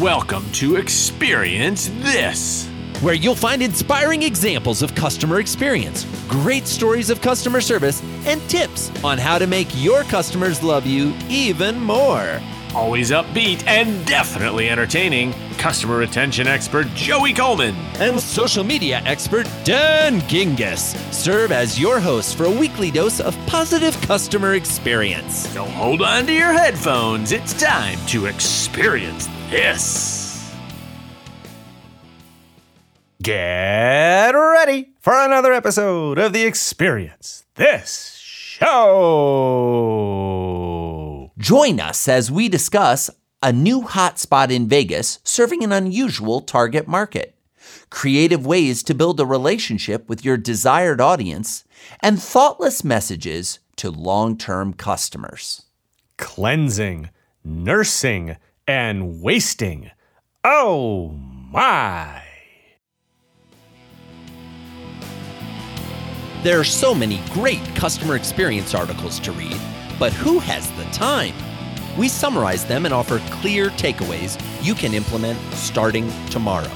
Welcome 0.00 0.48
to 0.52 0.76
Experience 0.76 1.88
This. 2.02 2.68
where 3.00 3.14
you'll 3.14 3.34
find 3.34 3.62
inspiring 3.62 4.22
examples 4.22 4.80
of 4.80 4.94
customer 4.94 5.40
experience, 5.40 6.04
great 6.28 6.68
stories 6.68 7.10
of 7.10 7.20
customer 7.20 7.60
service, 7.60 8.00
and 8.24 8.40
tips 8.48 8.92
on 9.02 9.18
how 9.18 9.38
to 9.38 9.48
make 9.48 9.66
your 9.74 10.04
customers 10.04 10.62
love 10.62 10.86
you 10.86 11.14
even 11.28 11.80
more. 11.80 12.40
Always 12.76 13.10
upbeat 13.10 13.66
and 13.66 14.06
definitely 14.06 14.68
entertaining, 14.68 15.32
customer 15.58 15.96
retention 15.96 16.46
expert 16.46 16.86
Joey 16.94 17.32
Coleman. 17.32 17.74
And 17.98 18.20
social 18.20 18.62
media 18.62 19.02
expert 19.04 19.50
Dan 19.64 20.20
Gingiss 20.22 20.96
serve 21.12 21.50
as 21.50 21.80
your 21.80 21.98
hosts 21.98 22.32
for 22.32 22.44
a 22.44 22.50
weekly 22.50 22.92
dose 22.92 23.18
of 23.18 23.36
positive 23.46 24.00
customer 24.02 24.54
experience. 24.54 25.48
So 25.48 25.64
hold 25.64 26.02
on 26.02 26.26
to 26.26 26.32
your 26.32 26.52
headphones. 26.52 27.32
It's 27.32 27.52
time 27.54 27.98
to 28.06 28.26
experience 28.26 29.28
this. 29.50 30.52
Get 33.22 34.30
ready 34.32 34.90
for 35.00 35.14
another 35.14 35.52
episode 35.52 36.18
of 36.18 36.32
The 36.34 36.44
Experience 36.44 37.44
This 37.54 38.16
Show. 38.16 38.68
Join 41.38 41.80
us 41.80 42.06
as 42.08 42.30
we 42.30 42.48
discuss 42.50 43.08
a 43.42 43.52
new 43.52 43.82
hotspot 43.82 44.50
in 44.50 44.68
Vegas 44.68 45.18
serving 45.24 45.64
an 45.64 45.72
unusual 45.72 46.42
target 46.42 46.86
market, 46.86 47.34
creative 47.88 48.46
ways 48.46 48.82
to 48.82 48.94
build 48.94 49.18
a 49.18 49.26
relationship 49.26 50.08
with 50.08 50.24
your 50.24 50.36
desired 50.36 51.00
audience, 51.00 51.64
and 52.00 52.22
thoughtless 52.22 52.84
messages 52.84 53.60
to 53.76 53.90
long 53.90 54.36
term 54.36 54.74
customers. 54.74 55.64
Cleansing, 56.18 57.08
nursing, 57.44 58.36
and 58.68 59.22
wasting. 59.22 59.90
Oh 60.44 61.08
my. 61.50 62.22
There 66.42 66.60
are 66.60 66.64
so 66.64 66.94
many 66.94 67.20
great 67.30 67.64
customer 67.74 68.14
experience 68.14 68.74
articles 68.74 69.18
to 69.20 69.32
read, 69.32 69.58
but 69.98 70.12
who 70.12 70.38
has 70.38 70.70
the 70.72 70.84
time? 70.92 71.34
We 71.96 72.08
summarize 72.08 72.64
them 72.64 72.84
and 72.84 72.94
offer 72.94 73.18
clear 73.30 73.70
takeaways 73.70 74.40
you 74.64 74.74
can 74.74 74.94
implement 74.94 75.38
starting 75.54 76.12
tomorrow. 76.26 76.70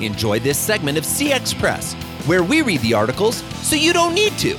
Enjoy 0.00 0.38
this 0.38 0.56
segment 0.56 0.96
of 0.96 1.04
CX 1.04 1.58
Press, 1.58 1.94
where 2.24 2.42
we 2.42 2.62
read 2.62 2.80
the 2.80 2.94
articles 2.94 3.42
so 3.66 3.76
you 3.76 3.92
don't 3.92 4.14
need 4.14 4.32
to. 4.38 4.56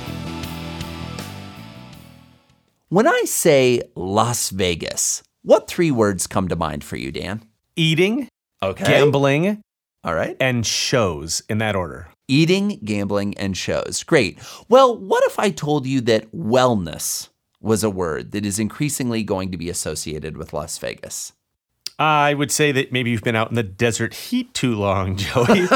When 2.90 3.08
I 3.08 3.22
say 3.24 3.82
Las 3.96 4.50
Vegas, 4.50 5.22
what 5.44 5.68
three 5.68 5.90
words 5.90 6.26
come 6.26 6.48
to 6.48 6.56
mind 6.56 6.82
for 6.82 6.96
you, 6.96 7.12
Dan? 7.12 7.42
Eating, 7.76 8.28
Okay. 8.62 8.84
gambling, 8.84 9.60
All 10.02 10.14
right. 10.14 10.36
and 10.40 10.66
shows 10.66 11.42
in 11.48 11.58
that 11.58 11.76
order. 11.76 12.08
Eating, 12.28 12.80
gambling, 12.84 13.36
and 13.36 13.54
shows. 13.56 14.02
Great. 14.02 14.38
Well, 14.68 14.96
what 14.98 15.22
if 15.26 15.38
I 15.38 15.50
told 15.50 15.86
you 15.86 16.00
that 16.02 16.32
wellness 16.32 17.28
was 17.60 17.84
a 17.84 17.90
word 17.90 18.32
that 18.32 18.46
is 18.46 18.58
increasingly 18.58 19.22
going 19.22 19.50
to 19.52 19.58
be 19.58 19.68
associated 19.68 20.36
with 20.38 20.52
Las 20.54 20.78
Vegas? 20.78 21.32
I 21.98 22.34
would 22.34 22.50
say 22.50 22.72
that 22.72 22.90
maybe 22.90 23.10
you've 23.10 23.22
been 23.22 23.36
out 23.36 23.50
in 23.50 23.54
the 23.54 23.62
desert 23.62 24.14
heat 24.14 24.52
too 24.52 24.74
long, 24.74 25.16
Joey. 25.16 25.66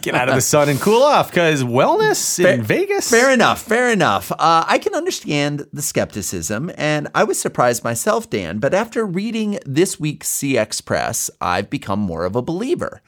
Get 0.00 0.14
out 0.14 0.28
of 0.28 0.36
the 0.36 0.40
sun 0.40 0.68
and 0.68 0.80
cool 0.80 1.02
off 1.02 1.30
because 1.30 1.64
wellness 1.64 2.44
in 2.44 2.62
Vegas. 2.62 3.10
Fair 3.10 3.32
enough. 3.32 3.62
Fair 3.62 3.90
enough. 3.90 4.30
Uh, 4.32 4.64
I 4.68 4.78
can 4.78 4.94
understand 4.94 5.66
the 5.72 5.82
skepticism, 5.82 6.70
and 6.76 7.08
I 7.14 7.24
was 7.24 7.40
surprised 7.40 7.82
myself, 7.82 8.30
Dan. 8.30 8.60
But 8.60 8.72
after 8.72 9.04
reading 9.04 9.58
this 9.66 9.98
week's 9.98 10.30
CX 10.30 10.84
Press, 10.84 11.28
I've 11.40 11.70
become 11.70 11.98
more 11.98 12.24
of 12.24 12.36
a 12.36 12.42
believer. 12.42 13.02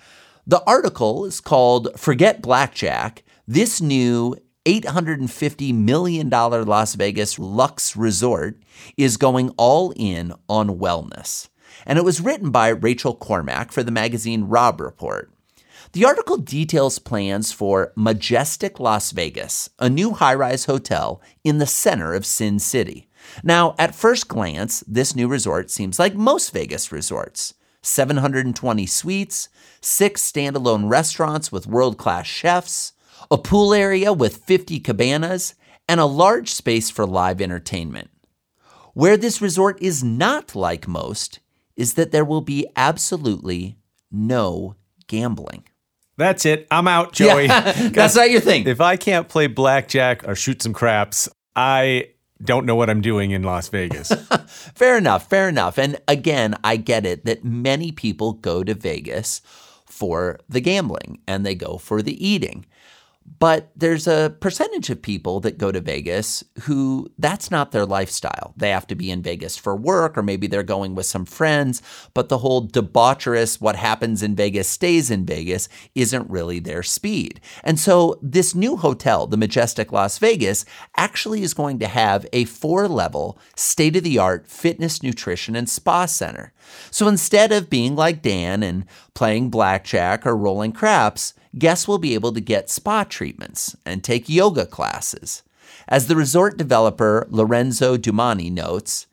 The 0.45 0.63
article 0.67 1.27
is 1.27 1.41
called 1.41 1.89
Forget 1.97 2.43
Blackjack. 2.43 3.23
This 3.47 3.81
new 3.81 4.35
$850 4.67 5.73
million 5.75 6.29
Las 6.29 6.95
Vegas 6.95 7.39
Lux 7.39 7.97
Resort 7.97 8.61
is 8.97 9.17
going 9.17 9.51
all 9.57 9.93
in 9.95 10.35
on 10.49 10.79
wellness. 10.79 11.50
And 11.87 11.99
it 11.99 12.05
was 12.05 12.21
written 12.21 12.51
by 12.51 12.69
Rachel 12.69 13.15
Cormack 13.15 13.73
for 13.73 13.83
the 13.83 13.91
magazine 13.91 14.45
Robb 14.45 14.81
Report. 14.81 15.31
The 15.93 16.05
article 16.05 16.37
details 16.37 16.99
plans 16.99 17.51
for 17.51 17.93
Majestic 17.97 18.79
Las 18.79 19.11
Vegas, 19.11 19.71
a 19.79 19.91
new 19.91 20.13
high 20.13 20.35
rise 20.35 20.67
hotel 20.67 21.21
in 21.43 21.59
the 21.59 21.67
center 21.67 22.15
of 22.15 22.25
Sin 22.25 22.59
City. 22.61 23.09
Now, 23.43 23.75
at 23.79 23.95
first 23.95 24.29
glance, 24.29 24.85
this 24.87 25.17
new 25.17 25.27
resort 25.27 25.71
seems 25.71 25.99
like 25.99 26.15
most 26.15 26.53
Vegas 26.53 26.93
resorts 26.93 27.55
720 27.83 28.87
suites, 28.87 29.49
six 29.81 30.31
standalone 30.31 30.89
restaurants 30.89 31.51
with 31.51 31.67
world 31.67 31.99
class 31.99 32.27
chefs, 32.27 32.93
a 33.31 33.39
pool 33.39 33.75
area 33.75 34.13
with 34.13 34.45
50 34.45 34.81
cabanas, 34.81 35.55
and 35.89 35.99
a 35.99 36.05
large 36.05 36.51
space 36.53 36.91
for 36.91 37.07
live 37.07 37.41
entertainment. 37.41 38.11
Where 38.95 39.17
this 39.17 39.41
resort 39.41 39.81
is 39.83 40.05
not 40.05 40.55
like 40.55 40.87
most 40.87 41.41
is 41.77 41.95
that 41.95 42.13
there 42.13 42.25
will 42.25 42.41
be 42.41 42.67
absolutely 42.77 43.79
no 44.11 44.77
gambling. 45.07 45.65
That's 46.17 46.45
it. 46.45 46.67
I'm 46.71 46.87
out, 46.87 47.13
Joey. 47.13 47.47
That's 47.49 48.15
not 48.15 48.31
your 48.31 48.41
thing. 48.41 48.67
if 48.67 48.81
I 48.81 48.97
can't 48.97 49.29
play 49.29 49.47
blackjack 49.47 50.29
or 50.29 50.35
shoot 50.35 50.63
some 50.63 50.73
craps, 50.73 51.29
I 51.57 52.11
don't 52.43 52.67
know 52.67 52.75
what 52.75 52.91
I'm 52.91 53.01
doing 53.01 53.31
in 53.31 53.43
Las 53.43 53.69
Vegas. 53.69 54.09
Fair 54.75 54.97
enough, 54.97 55.29
fair 55.29 55.49
enough. 55.49 55.79
And 55.79 56.01
again, 56.09 56.57
I 56.65 56.77
get 56.77 57.05
it 57.05 57.25
that 57.27 57.45
many 57.45 57.93
people 57.93 58.35
go 58.35 58.65
to 58.65 58.75
Vegas 58.75 59.43
for 59.87 60.39
the 60.49 60.61
gambling 60.61 61.21
and 61.27 61.45
they 61.45 61.55
go 61.55 61.77
for 61.77 62.03
the 62.03 62.27
eating. 62.27 62.67
But 63.39 63.71
there's 63.77 64.07
a 64.07 64.37
percentage 64.41 64.91
of 64.91 65.01
people 65.01 65.41
that 65.41 65.57
go 65.57 65.73
to 65.73 65.81
Vegas 65.81 66.43
who 66.63 67.11
that's 67.19 67.51
not 67.51 67.73
their 67.73 67.87
lifestyle. 67.87 68.53
They 68.57 68.71
have 68.71 68.87
to 68.89 68.95
be 68.95 69.11
in 69.11 69.23
Vegas 69.23 69.57
for 69.57 69.77
work, 69.77 70.19
or 70.19 70.23
maybe 70.23 70.47
they're 70.47 70.63
going 70.63 70.95
with 70.95 71.07
some 71.07 71.25
friends. 71.25 71.81
But 72.13 72.29
the 72.29 72.39
whole 72.39 72.67
debaucherous, 72.67 73.61
what 73.61 73.77
happens 73.77 74.23
in 74.23 74.35
Vegas 74.35 74.69
stays 74.69 75.11
in 75.11 75.25
Vegas, 75.25 75.69
isn't 75.95 76.29
really 76.29 76.59
their 76.59 76.83
speed. 76.83 77.41
And 77.65 77.79
so 77.79 78.19
this 78.21 78.55
new 78.55 78.77
hotel, 78.77 79.27
the 79.27 79.37
Majestic 79.37 79.93
Las 79.93 80.19
Vegas, 80.19 80.65
actually 80.97 81.43
is 81.43 81.55
going 81.55 81.79
to 81.79 81.89
have 81.89 82.27
a 82.33 82.45
four 82.45 82.89
level, 82.89 83.39
state 83.55 83.97
of 83.97 84.03
the 84.03 84.19
art 84.19 84.49
fitness, 84.49 85.03
nutrition, 85.03 85.57
and 85.57 85.69
spa 85.69 86.07
center. 86.07 86.53
So 86.91 87.09
instead 87.09 87.53
of 87.53 87.71
being 87.71 87.97
like 87.97 88.23
Dan 88.23 88.63
and 88.63 88.85
playing 89.15 89.51
blackjack 89.51 90.27
or 90.27 90.37
rolling 90.37 90.73
craps, 90.73 91.35
guests 91.59 91.87
will 91.87 91.99
be 91.99 92.15
able 92.15 92.33
to 92.33 92.41
get 92.41 92.71
spa 92.71 93.05
treatments 93.05 93.77
and 93.85 94.03
take 94.03 94.29
yoga 94.29 94.67
classes. 94.67 95.43
As 95.89 96.07
the 96.07 96.17
resort 96.17 96.57
developer 96.57 97.27
Lorenzo 97.31 97.97
Doumani 97.97 98.51
notes, 98.51 99.07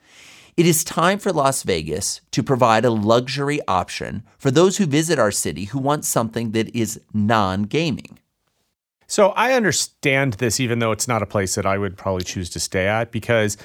it 0.58 0.66
is 0.66 0.84
time 0.84 1.20
for 1.20 1.32
Las 1.32 1.62
Vegas 1.62 2.22
to 2.32 2.42
provide 2.42 2.84
a 2.84 2.90
luxury 2.90 3.60
option 3.68 4.24
for 4.40 4.50
those 4.50 4.78
who 4.78 4.88
visit 4.88 5.20
our 5.20 5.32
city 5.32 5.66
who 5.66 5.78
want 5.78 6.04
something 6.04 6.52
that 6.52 6.76
is 6.76 7.00
non 7.14 7.64
gaming. 7.64 8.18
so 9.06 9.30
I 9.30 9.54
understand 9.54 10.34
this, 10.34 10.60
even 10.60 10.80
though 10.80 10.92
it's 10.92 11.08
not 11.08 11.22
a 11.22 11.28
place 11.28 11.54
that 11.56 11.68
I 11.68 11.78
would 11.78 11.96
probably 11.96 12.24
choose 12.24 12.50
to 12.52 12.60
stay 12.60 12.88
at, 12.88 13.12
because 13.12 13.56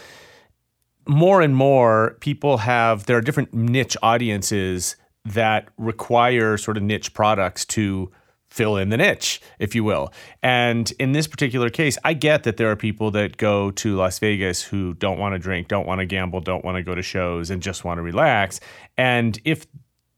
more 1.06 1.40
and 1.40 1.54
more 1.54 2.16
people 2.20 2.58
have, 2.58 3.06
there 3.06 3.16
are 3.16 3.20
different 3.20 3.52
niche 3.54 3.96
audiences 4.02 4.96
that 5.24 5.68
require 5.78 6.56
sort 6.56 6.76
of 6.76 6.82
niche 6.82 7.14
products 7.14 7.64
to 7.64 8.10
fill 8.48 8.76
in 8.76 8.90
the 8.90 8.96
niche, 8.96 9.40
if 9.58 9.74
you 9.74 9.82
will. 9.82 10.12
And 10.42 10.92
in 10.98 11.12
this 11.12 11.26
particular 11.26 11.70
case, 11.70 11.96
I 12.04 12.12
get 12.12 12.42
that 12.42 12.58
there 12.58 12.70
are 12.70 12.76
people 12.76 13.10
that 13.12 13.38
go 13.38 13.70
to 13.72 13.96
Las 13.96 14.18
Vegas 14.18 14.62
who 14.62 14.94
don't 14.94 15.18
want 15.18 15.34
to 15.34 15.38
drink, 15.38 15.68
don't 15.68 15.86
want 15.86 16.00
to 16.00 16.06
gamble, 16.06 16.40
don't 16.40 16.64
want 16.64 16.76
to 16.76 16.82
go 16.82 16.94
to 16.94 17.02
shows, 17.02 17.50
and 17.50 17.62
just 17.62 17.84
want 17.84 17.98
to 17.98 18.02
relax. 18.02 18.60
And 18.98 19.38
if 19.44 19.66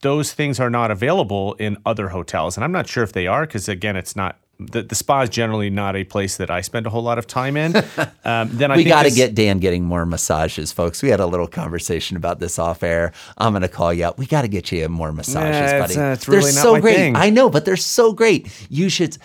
those 0.03 0.33
things 0.33 0.59
are 0.59 0.71
not 0.71 0.91
available 0.91 1.55
in 1.55 1.77
other 1.87 2.09
hotels, 2.09 2.57
and 2.57 2.65
I'm 2.65 2.73
not 2.73 2.89
sure 2.89 3.05
if 3.05 3.13
they 3.13 3.27
are, 3.27 3.47
because 3.47 3.69
again, 3.69 3.97
it's 3.97 4.17
not. 4.17 4.39
The, 4.61 4.83
the 4.83 4.95
spa 4.95 5.23
is 5.23 5.31
generally 5.31 5.69
not 5.71 5.97
a 5.97 6.05
place 6.05 6.37
that 6.37 6.51
I 6.51 6.61
spend 6.61 6.87
a 6.87 6.91
whole 6.91 7.03
lot 7.03 7.19
of 7.19 7.27
time 7.27 7.56
in. 7.56 7.75
Um, 8.27 8.49
then 8.53 8.71
I 8.71 8.77
we 8.77 8.85
got 8.85 9.03
to 9.03 9.11
get 9.11 9.35
Dan 9.35 9.59
getting 9.59 9.85
more 9.85 10.06
massages, 10.06 10.73
folks. 10.73 11.03
We 11.03 11.11
had 11.11 11.21
a 11.21 11.27
little 11.27 11.47
conversation 11.47 12.17
about 12.17 12.41
this 12.41 12.59
off 12.59 12.83
air. 12.83 13.12
I'm 13.37 13.53
going 13.53 13.61
to 13.61 13.69
call 13.69 13.93
you 13.93 14.05
up. 14.06 14.17
We 14.17 14.25
got 14.25 14.43
to 14.43 14.49
get 14.49 14.73
you 14.73 14.89
more 14.89 15.12
massages, 15.12 15.73
Nah, 15.73 15.79
buddy. 15.81 15.93
it's, 15.93 15.97
uh, 15.99 16.03
it's 16.15 16.25
they're 16.25 16.41
not 16.41 16.49
so 16.51 16.81
great. 16.81 16.95
thing. 16.97 17.17
I 17.17 17.29
know, 17.29 17.51
but 17.51 17.67
they're 17.67 17.77
so 17.77 18.15
great. 18.15 18.51
You 18.71 18.89
should, 18.89 19.19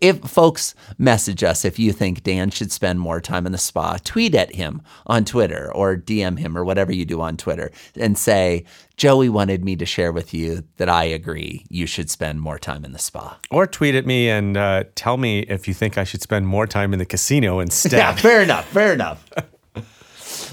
if 0.00 0.18
folks 0.22 0.74
message 0.98 1.44
us 1.44 1.64
if 1.64 1.78
you 1.78 1.92
think 1.92 2.24
Dan 2.24 2.50
should 2.50 2.72
spend 2.72 2.98
more 2.98 3.20
time 3.20 3.46
in 3.46 3.52
the 3.52 3.58
spa, 3.58 3.98
tweet 4.02 4.34
at 4.34 4.56
him 4.56 4.82
on 5.06 5.24
Twitter 5.24 5.70
or 5.72 5.96
DM 5.96 6.36
him 6.40 6.58
or 6.58 6.64
whatever 6.64 6.90
you 6.92 7.04
do 7.04 7.20
on 7.20 7.36
Twitter 7.36 7.70
and 7.94 8.18
say, 8.18 8.64
Joey 8.96 9.30
wanted 9.30 9.64
me 9.64 9.76
to 9.76 9.86
share 9.86 10.12
with 10.12 10.34
you 10.34 10.64
that 10.76 10.88
I 10.90 11.04
agree 11.04 11.64
you 11.70 11.86
should 11.86 12.10
spend 12.10 12.40
more 12.42 12.58
time 12.58 12.84
in 12.84 12.92
the 12.92 12.98
spa. 12.98 13.38
Or 13.50 13.66
tweet 13.66 13.94
at 13.94 14.04
me 14.04 14.28
and 14.28 14.56
uh, 14.58 14.60
Uh, 14.70 14.84
tell 14.94 15.16
me 15.16 15.40
if 15.40 15.66
you 15.66 15.74
think 15.74 15.98
I 15.98 16.04
should 16.04 16.22
spend 16.22 16.46
more 16.46 16.66
time 16.66 16.92
in 16.92 17.00
the 17.00 17.04
casino 17.04 17.58
instead. 17.58 17.92
Yeah, 17.92 18.14
fair 18.14 18.40
enough. 18.40 18.66
Fair 18.68 18.92
enough. 18.92 19.28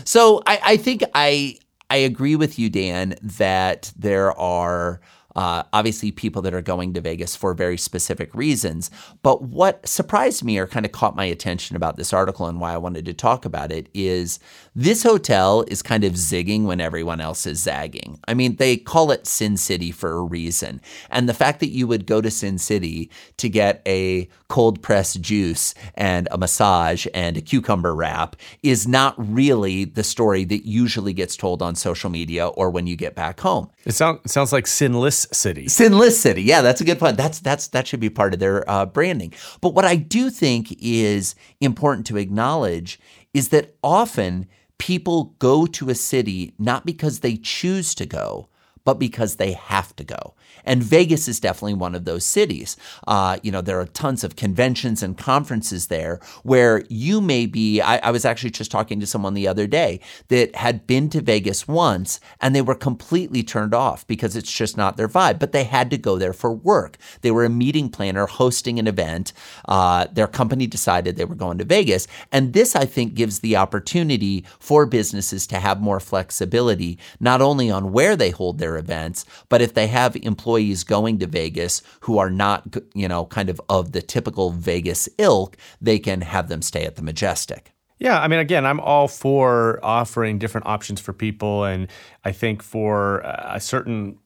so 0.06 0.42
I, 0.48 0.60
I 0.64 0.78
think 0.78 1.04
I 1.14 1.58
I 1.90 1.98
agree 1.98 2.36
with 2.36 2.58
you, 2.58 2.70
Dan, 2.70 3.16
that 3.22 3.94
there 3.96 4.38
are 4.40 5.00
Uh, 5.38 5.62
obviously, 5.72 6.12
people 6.12 6.42
that 6.42 6.54
are 6.54 6.64
going 6.64 6.94
to 6.96 7.00
Vegas 7.00 7.36
for 7.36 7.54
very 7.54 7.78
specific 7.78 8.34
reasons. 8.34 8.90
But 9.22 9.44
what 9.44 9.88
surprised 9.88 10.44
me 10.44 10.58
or 10.58 10.66
kind 10.66 10.86
of 10.86 10.92
caught 10.92 11.16
my 11.16 11.26
attention 11.26 11.76
about 11.76 11.96
this 11.96 12.12
article 12.12 12.48
and 12.48 12.60
why 12.60 12.74
I 12.74 12.78
wanted 12.78 13.06
to 13.06 13.14
talk 13.14 13.46
about 13.46 13.72
it 13.72 13.88
is 13.94 14.40
this 14.76 15.04
hotel 15.04 15.64
is 15.68 15.84
kind 15.84 16.04
of 16.04 16.14
zigging 16.14 16.66
when 16.66 16.82
everyone 16.82 17.22
else 17.22 17.46
is 17.46 17.62
zagging. 17.62 18.20
I 18.28 18.34
mean, 18.34 18.56
they 18.56 18.78
call 18.78 19.12
it 19.12 19.28
Sin 19.28 19.58
City 19.58 19.92
for 19.92 20.14
a 20.14 20.24
reason. 20.24 20.82
And 21.12 21.30
the 21.30 21.36
fact 21.36 21.60
that 21.60 21.70
you 21.70 21.86
would 21.86 22.08
go 22.08 22.20
to 22.20 22.32
Sin 22.32 22.58
City 22.58 23.12
to 23.38 23.48
get 23.48 23.84
a 23.86 24.28
cold 24.48 24.82
pressed 24.82 25.22
juice 25.22 25.76
and 25.94 26.28
a 26.32 26.38
massage 26.38 27.06
and 27.14 27.38
a 27.38 27.42
cucumber 27.42 27.94
wrap 27.94 28.36
is 28.64 28.88
not 28.88 29.14
really 29.18 29.86
the 29.86 30.04
story 30.04 30.46
that 30.46 30.66
usually 30.66 31.14
gets 31.14 31.36
told 31.36 31.62
on 31.62 31.76
social 31.76 32.10
media 32.10 32.48
or 32.48 32.72
when 32.72 32.88
you 32.88 32.96
get 32.96 33.14
back 33.14 33.40
home. 33.42 33.70
It, 33.86 33.94
sound, 33.94 34.20
sounds 34.26 34.52
like 34.52 34.66
sinless 34.66 35.27
city. 35.34 35.68
Sinless 35.68 36.20
city. 36.20 36.44
Yeah, 36.44 36.62
that's 36.62 36.82
a 36.82 36.86
good 36.86 37.00
point. 37.00 37.18
That's 37.18 37.40
that's 37.40 37.68
that 37.70 37.88
should 37.88 38.00
be 38.00 38.10
part 38.10 38.34
of 38.34 38.40
their 38.40 38.70
uh, 38.70 38.86
branding. 38.86 39.34
But 39.62 39.74
what 39.74 39.86
I 39.86 39.96
do 39.96 40.30
think 40.30 40.76
is 40.80 41.36
important 41.60 42.06
to 42.08 42.18
acknowledge 42.18 43.00
is 43.34 43.50
that 43.50 43.76
often 43.84 44.48
people 44.78 45.36
go 45.40 45.66
to 45.66 45.90
a 45.90 45.96
city 45.96 46.54
not 46.58 46.86
because 46.86 47.20
they 47.20 47.36
choose 47.36 47.96
to 47.96 48.06
go, 48.06 48.50
but 48.86 49.00
because 49.00 49.36
they 49.36 49.54
have 49.54 49.96
to 49.98 50.04
go. 50.04 50.36
And 50.68 50.84
Vegas 50.84 51.28
is 51.28 51.40
definitely 51.40 51.76
one 51.76 51.96
of 51.96 52.06
those 52.06 52.26
cities. 52.26 52.78
Uh, 53.08 53.38
you 53.42 53.52
know, 53.52 53.62
there 53.62 53.80
are 53.80 53.86
tons 53.86 54.24
of 54.24 54.36
conventions 54.36 55.02
and 55.02 55.18
conferences 55.18 55.88
there 55.88 56.20
where 56.44 56.84
you 56.90 57.22
may 57.22 57.46
be. 57.46 57.82
I, 57.82 57.98
I 57.98 58.12
was 58.12 58.26
actually 58.26 58.52
just 58.52 58.72
talking 58.72 59.00
to 59.00 59.08
someone 59.08 59.34
the 59.34 59.48
other 59.48 59.66
day 59.66 60.00
that 60.28 60.56
had 60.56 60.86
been 60.86 61.10
to 61.12 61.22
Vegas 61.22 61.68
once 61.68 62.20
and 62.42 62.54
they 62.54 62.62
were 62.62 62.76
completely 62.76 63.44
turned 63.44 63.74
off 63.74 64.06
because 64.08 64.36
it's 64.36 64.52
just 64.52 64.78
not 64.78 64.98
their 64.98 65.08
vibe, 65.08 65.40
but 65.40 65.54
they 65.54 65.64
had 65.64 65.90
to 65.92 65.98
go 65.98 66.18
there 66.18 66.34
for 66.34 66.52
work. 66.52 66.98
They 67.22 67.32
were 67.32 67.46
a 67.46 67.50
meeting 67.50 67.90
planner 67.90 68.26
hosting 68.26 68.78
an 68.80 68.88
event. 68.88 69.34
Uh, 69.68 70.08
their 70.12 70.28
company 70.28 70.68
decided 70.68 71.16
they 71.16 71.26
were 71.26 71.36
going 71.36 71.58
to 71.60 71.66
Vegas. 71.66 72.08
And 72.32 72.54
this, 72.54 72.76
I 72.76 72.86
think, 72.86 73.14
gives 73.14 73.40
the 73.40 73.56
opportunity 73.56 74.46
for 74.60 74.86
businesses 74.86 75.48
to 75.48 75.60
have 75.60 75.82
more 75.82 76.00
flexibility, 76.00 76.98
not 77.20 77.42
only 77.42 77.72
on 77.72 77.92
where 77.92 78.16
they 78.16 78.32
hold 78.32 78.58
their 78.58 78.78
events, 78.78 79.26
but 79.50 79.62
if 79.62 79.74
they 79.74 79.88
have 79.88 80.16
employees 80.18 80.57
employees 80.58 80.84
going 80.84 81.20
to 81.20 81.28
Vegas 81.28 81.82
who 82.02 82.18
are 82.18 82.30
not, 82.30 82.76
you 82.94 83.08
know, 83.08 83.26
kind 83.26 83.50
of 83.50 83.62
of 83.70 83.92
the 83.92 84.02
typical 84.02 84.52
Vegas 84.52 85.08
ilk, 85.18 85.56
they 85.82 86.00
can 86.00 86.22
have 86.22 86.48
them 86.48 86.62
stay 86.62 86.86
at 86.86 86.96
the 86.96 87.02
Majestic. 87.02 87.74
Yeah, 88.00 88.20
I 88.20 88.28
mean, 88.28 88.40
again, 88.40 88.66
I'm 88.66 88.80
all 88.80 89.08
for 89.08 89.80
offering 89.84 90.40
different 90.40 90.68
options 90.68 91.02
for 91.02 91.14
people. 91.14 91.64
And 91.64 91.88
I 92.24 92.32
think 92.32 92.64
for 92.64 93.20
a 93.20 93.60
certain 93.60 94.18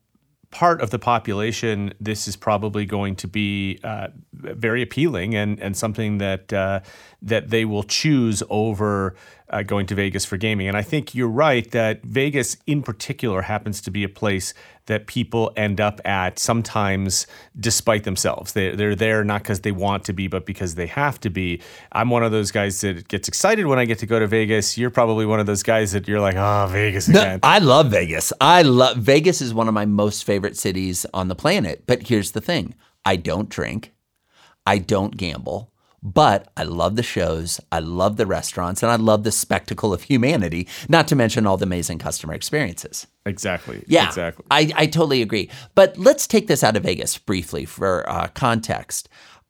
part 0.52 0.82
of 0.82 0.90
the 0.90 1.00
population, 1.00 1.94
this 2.00 2.28
is 2.28 2.36
probably 2.36 2.86
going 2.86 3.16
to 3.16 3.28
be 3.28 3.80
uh, 3.84 4.08
very 4.34 4.82
appealing 4.82 5.36
and, 5.36 5.60
and 5.60 5.76
something 5.76 6.18
that 6.18 6.52
uh, 6.52 6.82
that 7.22 7.50
they 7.50 7.66
will 7.66 7.84
choose 7.84 8.44
over 8.50 9.16
uh, 9.50 9.64
going 9.64 9.86
to 9.86 9.96
Vegas 9.96 10.26
for 10.26 10.38
gaming. 10.38 10.68
And 10.68 10.78
I 10.78 10.82
think 10.82 11.16
you're 11.16 11.30
right 11.30 11.70
that 11.72 12.04
Vegas, 12.04 12.58
in 12.68 12.84
particular, 12.84 13.44
happens 13.44 13.82
to 13.82 13.92
be 13.92 14.04
a 14.04 14.10
place 14.10 14.54
that 14.92 15.08
people 15.08 15.52
end 15.56 15.80
up 15.80 16.02
at 16.06 16.38
sometimes 16.38 17.26
despite 17.60 18.04
themselves. 18.04 18.52
They, 18.52 18.76
they're 18.76 18.94
there 18.94 19.24
not 19.24 19.42
because 19.42 19.62
they 19.62 19.72
want 19.72 20.04
to 20.06 20.14
be, 20.14 20.28
but 20.28 20.46
because 20.46 20.76
they 20.76 20.88
have 20.88 21.20
to 21.22 21.30
be. 21.30 21.62
I'm 21.94 22.10
one 22.10 22.24
of 22.24 22.32
those 22.32 22.52
guys 22.52 22.82
that 22.82 23.08
gets 23.08 23.28
excited 23.28 23.66
when 23.68 23.80
I 23.80 23.86
get 23.86 24.00
to 24.00 24.06
go 24.06 24.20
to 24.20 24.28
Vegas. 24.28 24.78
You're 24.78 24.90
probably 24.90 25.26
one 25.26 25.40
of 25.40 25.46
those 25.46 25.64
guys 25.64 25.94
that 25.94 26.08
you're 26.08 26.20
like, 26.20 26.36
oh, 26.36 26.68
Vegas 26.70 27.08
again. 27.08 27.40
No, 27.42 27.50
I 27.50 27.60
love 27.60 27.88
Vegas. 27.88 28.34
I 28.42 28.64
love 28.64 28.98
Vegas 28.98 29.42
is 29.42 29.54
one 29.54 29.68
of 29.70 29.74
my 29.74 29.86
most 29.86 30.26
favorite 30.26 30.58
cities 30.58 31.06
on 31.14 31.30
the 31.30 31.36
planet. 31.36 31.84
But 31.88 32.08
here's 32.08 32.32
the 32.32 32.42
thing 32.42 32.76
I 33.06 33.16
don't 33.16 33.50
drink, 33.50 33.94
I 34.66 34.78
don't 34.78 35.16
gamble. 35.16 35.72
But 36.04 36.52
I 36.58 36.64
love 36.64 36.96
the 36.96 37.04
shows, 37.04 37.60
I 37.72 37.80
love 37.80 38.18
the 38.18 38.26
restaurants, 38.26 38.82
and 38.82 38.92
I 38.92 38.96
love 38.96 39.24
the 39.24 39.32
spectacle 39.32 39.94
of 39.94 40.04
humanity, 40.04 40.68
not 40.90 41.08
to 41.10 41.16
mention 41.16 41.46
all 41.46 41.58
the 41.58 41.66
amazing 41.66 42.00
customer 42.00 42.34
experiences. 42.34 43.06
Exactly. 43.26 43.84
Yeah. 43.88 44.08
Exactly. 44.08 44.46
I, 44.50 44.72
I 44.76 44.86
totally 44.88 45.22
agree. 45.22 45.50
But 45.76 45.98
let's 46.00 46.26
take 46.26 46.48
this 46.48 46.64
out 46.64 46.76
of 46.76 46.84
Vegas 46.84 47.20
briefly 47.20 47.66
for 47.66 48.10
uh, 48.10 48.30
context. 48.30 49.10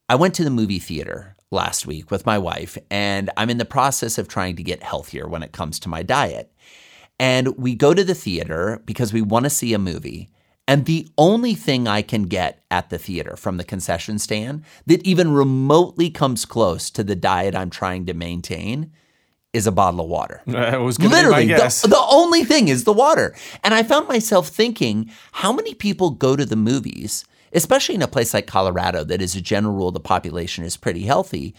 I 0.10 0.16
went 0.16 0.36
to 0.36 0.44
the 0.44 0.50
movie 0.50 0.80
theater 0.80 1.38
last 1.52 1.88
week 1.88 2.12
with 2.12 2.26
my 2.26 2.38
wife, 2.38 2.78
and 2.90 3.30
I'm 3.38 3.50
in 3.50 3.58
the 3.58 3.66
process 3.66 4.18
of 4.18 4.28
trying 4.28 4.58
to 4.58 4.64
get 4.64 4.84
healthier 4.84 5.30
when 5.30 5.44
it 5.44 5.54
comes 5.54 5.80
to 5.80 5.90
my 5.90 6.04
diet. 6.04 6.52
And 7.18 7.56
we 7.58 7.76
go 7.76 7.94
to 7.94 8.04
the 8.04 8.16
theater 8.16 8.82
because 8.86 9.14
we 9.14 9.22
want 9.22 9.46
to 9.46 9.50
see 9.50 9.74
a 9.74 9.80
movie. 9.80 10.30
And 10.68 10.86
the 10.86 11.10
only 11.18 11.54
thing 11.56 11.88
I 11.88 12.02
can 12.02 12.24
get 12.24 12.64
at 12.70 12.90
the 12.90 12.98
theater 12.98 13.36
from 13.36 13.58
the 13.58 13.64
concession 13.64 14.20
stand 14.20 14.64
that 14.86 15.06
even 15.06 15.34
remotely 15.34 16.10
comes 16.10 16.46
close 16.46 16.90
to 16.92 17.04
the 17.04 17.16
diet 17.16 17.56
I'm 17.56 17.70
trying 17.70 18.06
to 18.06 18.14
maintain 18.14 18.92
is 19.54 19.68
a 19.68 19.72
bottle 19.72 20.02
of 20.02 20.08
water. 20.08 20.42
Was 20.46 21.00
literally 21.00 21.48
the, 21.48 21.88
the 21.90 22.08
only 22.10 22.46
thing 22.46 22.70
is 22.70 22.86
the 22.86 22.94
water. 22.94 23.36
And 23.64 23.74
I 23.74 23.84
found 23.84 24.08
myself 24.08 24.48
thinking, 24.48 25.12
how 25.34 25.52
many 25.52 25.74
people 25.74 26.12
go 26.12 26.36
to 26.36 26.46
the 26.46 26.56
movies? 26.56 27.26
Especially 27.54 27.96
in 27.96 28.02
a 28.02 28.08
place 28.08 28.34
like 28.34 28.48
Colorado, 28.48 29.04
that 29.04 29.22
as 29.22 29.36
a 29.36 29.42
general 29.42 29.76
rule, 29.76 29.92
the 29.92 30.00
population 30.00 30.64
is 30.64 30.78
pretty 30.78 31.02
healthy, 31.02 31.54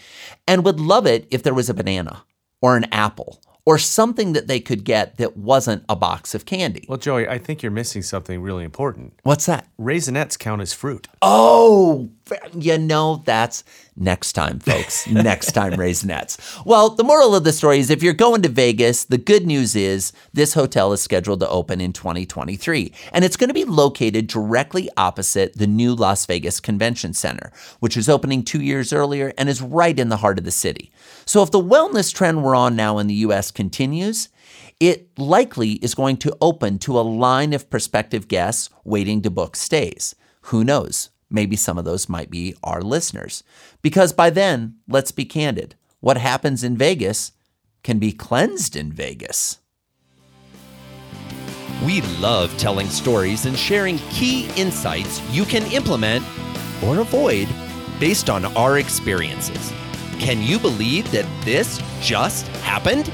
and 0.47 0.65
would 0.65 0.79
love 0.79 1.05
it 1.05 1.27
if 1.29 1.43
there 1.43 1.53
was 1.53 1.69
a 1.69 1.73
banana 1.73 2.23
or 2.61 2.75
an 2.75 2.85
apple 2.91 3.39
or 3.65 3.77
something 3.77 4.33
that 4.33 4.47
they 4.47 4.59
could 4.59 4.83
get 4.83 5.17
that 5.17 5.37
wasn't 5.37 5.83
a 5.87 5.95
box 5.95 6.35
of 6.35 6.45
candy. 6.45 6.85
Well, 6.89 6.97
Joey, 6.97 7.27
I 7.27 7.37
think 7.37 7.63
you're 7.63 7.71
missing 7.71 8.01
something 8.01 8.41
really 8.41 8.63
important. 8.63 9.13
What's 9.23 9.45
that? 9.45 9.67
Raisinets 9.79 10.37
count 10.37 10.61
as 10.61 10.73
fruit. 10.73 11.07
Oh, 11.21 12.09
you 12.53 12.77
know, 12.77 13.21
that's 13.25 13.63
next 13.95 14.33
time, 14.33 14.59
folks. 14.59 15.07
next 15.09 15.51
time, 15.51 15.73
Raisinets. 15.73 16.65
Well, 16.65 16.89
the 16.89 17.03
moral 17.03 17.35
of 17.35 17.43
the 17.43 17.51
story 17.51 17.79
is 17.79 17.89
if 17.89 18.01
you're 18.01 18.13
going 18.13 18.41
to 18.43 18.49
Vegas, 18.49 19.05
the 19.05 19.17
good 19.17 19.45
news 19.45 19.75
is 19.75 20.13
this 20.33 20.53
hotel 20.53 20.93
is 20.93 21.01
scheduled 21.01 21.41
to 21.41 21.49
open 21.49 21.81
in 21.81 21.93
2023. 21.93 22.93
And 23.11 23.23
it's 23.23 23.37
going 23.37 23.49
to 23.49 23.53
be 23.53 23.65
located 23.65 24.27
directly 24.27 24.89
opposite 24.97 25.57
the 25.57 25.67
new 25.67 25.93
Las 25.93 26.25
Vegas 26.25 26.59
Convention 26.59 27.13
Center, 27.13 27.51
which 27.79 27.97
is 27.97 28.09
opening 28.09 28.43
two 28.43 28.61
years 28.61 28.93
earlier 28.93 29.33
and 29.37 29.49
is 29.49 29.61
right 29.61 29.97
in 29.97 30.09
the 30.09 30.17
heart 30.17 30.37
of 30.37 30.45
the 30.45 30.51
city. 30.51 30.91
So 31.25 31.43
if 31.43 31.51
the 31.51 31.63
wellness 31.63 32.13
trend 32.13 32.43
we're 32.43 32.55
on 32.55 32.75
now 32.75 32.97
in 32.97 33.07
the 33.07 33.13
US 33.15 33.51
continues, 33.53 34.29
it 34.79 35.17
likely 35.17 35.73
is 35.73 35.95
going 35.95 36.17
to 36.17 36.35
open 36.41 36.79
to 36.79 36.99
a 36.99 37.01
line 37.01 37.53
of 37.53 37.69
prospective 37.69 38.27
guests 38.27 38.69
waiting 38.83 39.21
to 39.21 39.29
book 39.29 39.55
stays. 39.55 40.15
Who 40.47 40.63
knows? 40.63 41.09
Maybe 41.29 41.55
some 41.55 41.77
of 41.77 41.85
those 41.85 42.09
might 42.09 42.29
be 42.29 42.55
our 42.63 42.81
listeners. 42.81 43.43
Because 43.81 44.13
by 44.13 44.29
then, 44.29 44.75
let's 44.87 45.11
be 45.11 45.25
candid, 45.25 45.75
what 45.99 46.17
happens 46.17 46.63
in 46.63 46.77
Vegas 46.77 47.31
can 47.83 47.99
be 47.99 48.11
cleansed 48.11 48.75
in 48.75 48.91
Vegas. 48.91 49.59
We 51.85 52.01
love 52.19 52.55
telling 52.57 52.87
stories 52.87 53.45
and 53.45 53.57
sharing 53.57 53.97
key 54.09 54.49
insights 54.55 55.21
you 55.31 55.43
can 55.43 55.63
implement 55.71 56.23
or 56.83 56.99
avoid 56.99 57.47
based 57.99 58.29
on 58.29 58.45
our 58.55 58.77
experiences. 58.77 59.73
Can 60.19 60.41
you 60.41 60.59
believe 60.59 61.11
that 61.11 61.25
this 61.43 61.81
just 61.99 62.47
happened? 62.57 63.11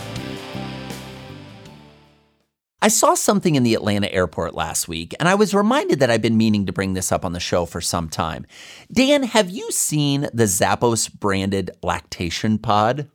I 2.82 2.88
saw 2.88 3.14
something 3.14 3.56
in 3.56 3.64
the 3.64 3.74
Atlanta 3.74 4.10
airport 4.12 4.56
last 4.56 4.88
week, 4.88 5.14
and 5.20 5.28
I 5.28 5.36
was 5.36 5.54
reminded 5.54 6.00
that 6.00 6.10
I've 6.10 6.22
been 6.22 6.38
meaning 6.38 6.66
to 6.66 6.72
bring 6.72 6.94
this 6.94 7.12
up 7.12 7.26
on 7.26 7.34
the 7.34 7.40
show 7.40 7.66
for 7.66 7.82
some 7.82 8.08
time. 8.08 8.46
Dan, 8.90 9.24
have 9.24 9.50
you 9.50 9.70
seen 9.72 10.30
the 10.34 10.46
Zappos 10.46 11.12
branded 11.12 11.72
lactation 11.84 12.58
pod? 12.58 13.10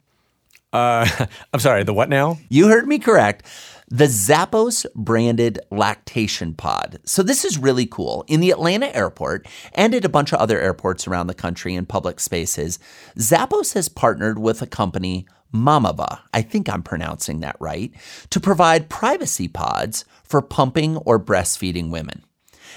Uh, 0.75 1.09
I'm 1.54 1.61
sorry, 1.61 1.85
the 1.85 1.95
what 1.95 2.11
now? 2.11 2.38
You 2.50 2.69
heard 2.69 2.87
me 2.87 2.99
correct. 2.99 3.47
The 3.88 4.07
Zappos 4.07 4.87
branded 4.95 5.61
lactation 5.71 6.54
pod. 6.54 6.99
So, 7.04 7.23
this 7.23 7.45
is 7.45 7.59
really 7.59 7.87
cool. 7.87 8.25
In 8.26 8.40
the 8.40 8.50
Atlanta 8.50 8.95
airport 8.95 9.47
and 9.73 9.95
at 9.95 10.04
a 10.04 10.09
bunch 10.09 10.33
of 10.33 10.40
other 10.40 10.61
airports 10.61 11.07
around 11.07 11.28
the 11.28 11.35
country 11.35 11.75
in 11.75 11.87
public 11.87 12.19
spaces, 12.19 12.78
Zappos 13.16 13.75
has 13.75 13.88
partnered 13.88 14.38
with 14.38 14.61
a 14.62 14.66
company 14.66 15.26
Mamava, 15.54 16.19
I 16.33 16.43
think 16.43 16.69
I'm 16.69 16.83
pronouncing 16.83 17.40
that 17.40 17.57
right, 17.61 17.95
to 18.31 18.40
provide 18.40 18.88
privacy 18.88 19.47
pods 19.47 20.04
for 20.25 20.43
pumping 20.43 20.97
or 20.97 21.21
breastfeeding 21.21 21.90
women. 21.90 22.25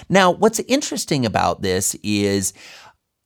Now, 0.08 0.30
what's 0.30 0.60
interesting 0.60 1.26
about 1.26 1.62
this 1.62 1.96
is 2.04 2.52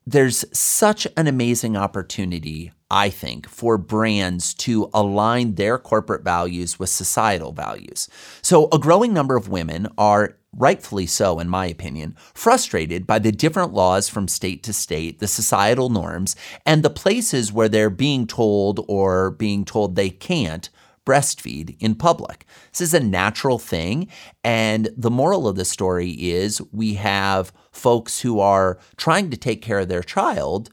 there's 0.07 0.45
such 0.59 1.07
an 1.19 1.27
amazing 1.27 1.77
opportunity, 1.77 2.73
I 2.93 3.09
think, 3.09 3.49
for 3.49 3.79
brands 3.79 4.53
to 4.55 4.91
align 4.93 5.55
their 5.55 5.79
corporate 5.79 6.23
values 6.23 6.79
with 6.79 6.91
societal 6.91 7.53
values. 7.53 8.07
So, 8.43 8.69
a 8.71 8.79
growing 8.79 9.15
number 9.15 9.35
of 9.35 9.49
women 9.49 9.89
are 9.97 10.37
rightfully 10.55 11.07
so, 11.07 11.41
in 11.41 11.49
my 11.49 11.65
opinion, 11.65 12.15
frustrated 12.35 13.07
by 13.07 13.19
the 13.19 13.33
different 13.33 13.73
laws 13.73 14.11
from 14.11 14.29
state 14.29 14.63
to 14.65 14.75
state, 14.75 15.21
the 15.21 15.27
societal 15.27 15.89
norms, 15.89 16.37
and 16.67 16.83
the 16.83 16.91
places 16.91 17.51
where 17.51 17.71
they're 17.71 17.89
being 17.89 18.27
told 18.27 18.85
or 18.89 19.31
being 19.31 19.65
told 19.65 19.97
they 19.97 20.11
can't 20.11 20.69
breastfeed 21.07 21.77
in 21.81 21.95
public. 21.95 22.47
This 22.71 22.83
is 22.83 22.95
a 22.95 23.01
natural 23.01 23.59
thing. 23.59 24.09
And 24.45 24.91
the 24.97 25.11
moral 25.11 25.49
of 25.49 25.57
the 25.57 25.65
story 25.65 26.11
is 26.11 26.61
we 26.73 26.95
have 26.95 27.53
folks 27.73 28.21
who 28.21 28.39
are 28.39 28.79
trying 28.97 29.31
to 29.31 29.37
take 29.39 29.63
care 29.63 29.81
of 29.81 29.89
their 29.89 30.03
child 30.03 30.71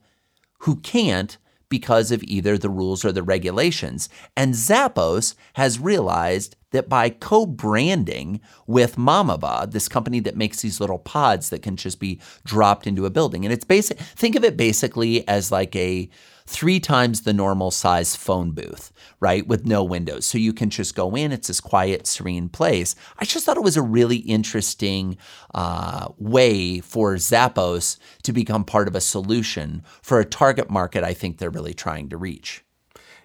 who 0.59 0.75
can't 0.75 1.37
because 1.69 2.11
of 2.11 2.23
either 2.23 2.57
the 2.57 2.69
rules 2.69 3.05
or 3.05 3.11
the 3.11 3.23
regulations. 3.23 4.09
And 4.35 4.53
Zappos 4.53 5.35
has 5.53 5.79
realized 5.79 6.55
that 6.71 6.89
by 6.89 7.09
co 7.09 7.45
branding 7.45 8.41
with 8.67 8.95
Mamava, 8.95 9.71
this 9.71 9.87
company 9.87 10.19
that 10.21 10.37
makes 10.37 10.61
these 10.61 10.79
little 10.79 10.99
pods 10.99 11.49
that 11.49 11.61
can 11.61 11.75
just 11.75 11.99
be 11.99 12.19
dropped 12.43 12.85
into 12.85 13.05
a 13.05 13.09
building, 13.09 13.45
and 13.45 13.53
it's 13.53 13.65
basic, 13.65 13.99
think 13.99 14.35
of 14.35 14.43
it 14.43 14.57
basically 14.57 15.27
as 15.27 15.51
like 15.51 15.75
a 15.75 16.09
three 16.49 16.79
times 16.79 17.21
the 17.21 17.31
normal 17.31 17.69
size 17.69 18.15
phone 18.15 18.49
booth, 18.49 18.91
right? 19.19 19.45
With 19.45 19.67
no 19.67 19.83
windows. 19.83 20.25
So 20.25 20.39
you 20.39 20.51
can 20.51 20.71
just 20.71 20.95
go 20.95 21.15
in. 21.15 21.31
It's 21.31 21.47
this 21.47 21.61
quiet, 21.61 22.07
serene 22.07 22.49
place. 22.49 22.95
I 23.19 23.25
just 23.25 23.45
thought 23.45 23.55
it 23.55 23.63
was 23.63 23.77
a 23.77 23.83
really 23.83 24.17
interesting 24.17 25.15
uh, 25.53 26.07
way 26.17 26.79
for 26.79 27.15
Zappos 27.15 27.99
to 28.23 28.33
become 28.33 28.63
part 28.63 28.87
of 28.87 28.95
a 28.95 29.01
solution 29.01 29.83
for 30.01 30.19
a 30.19 30.25
target 30.25 30.71
market 30.71 31.03
I 31.03 31.13
think 31.13 31.37
they're 31.37 31.51
really 31.51 31.75
trying 31.75 32.09
to 32.09 32.17
reach. 32.17 32.65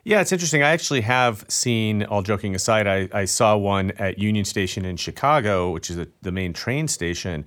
Yeah, 0.04 0.20
it's 0.20 0.32
interesting. 0.32 0.62
I 0.62 0.72
actually 0.72 1.00
have 1.00 1.46
seen, 1.48 2.02
all 2.02 2.20
joking 2.20 2.54
aside, 2.54 2.86
I, 2.86 3.08
I 3.10 3.24
saw 3.24 3.56
one 3.56 3.92
at 3.92 4.18
Union 4.18 4.44
Station 4.44 4.84
in 4.84 4.98
Chicago, 4.98 5.70
which 5.70 5.88
is 5.88 5.96
a, 5.96 6.06
the 6.20 6.30
main 6.30 6.52
train 6.52 6.88
station. 6.88 7.46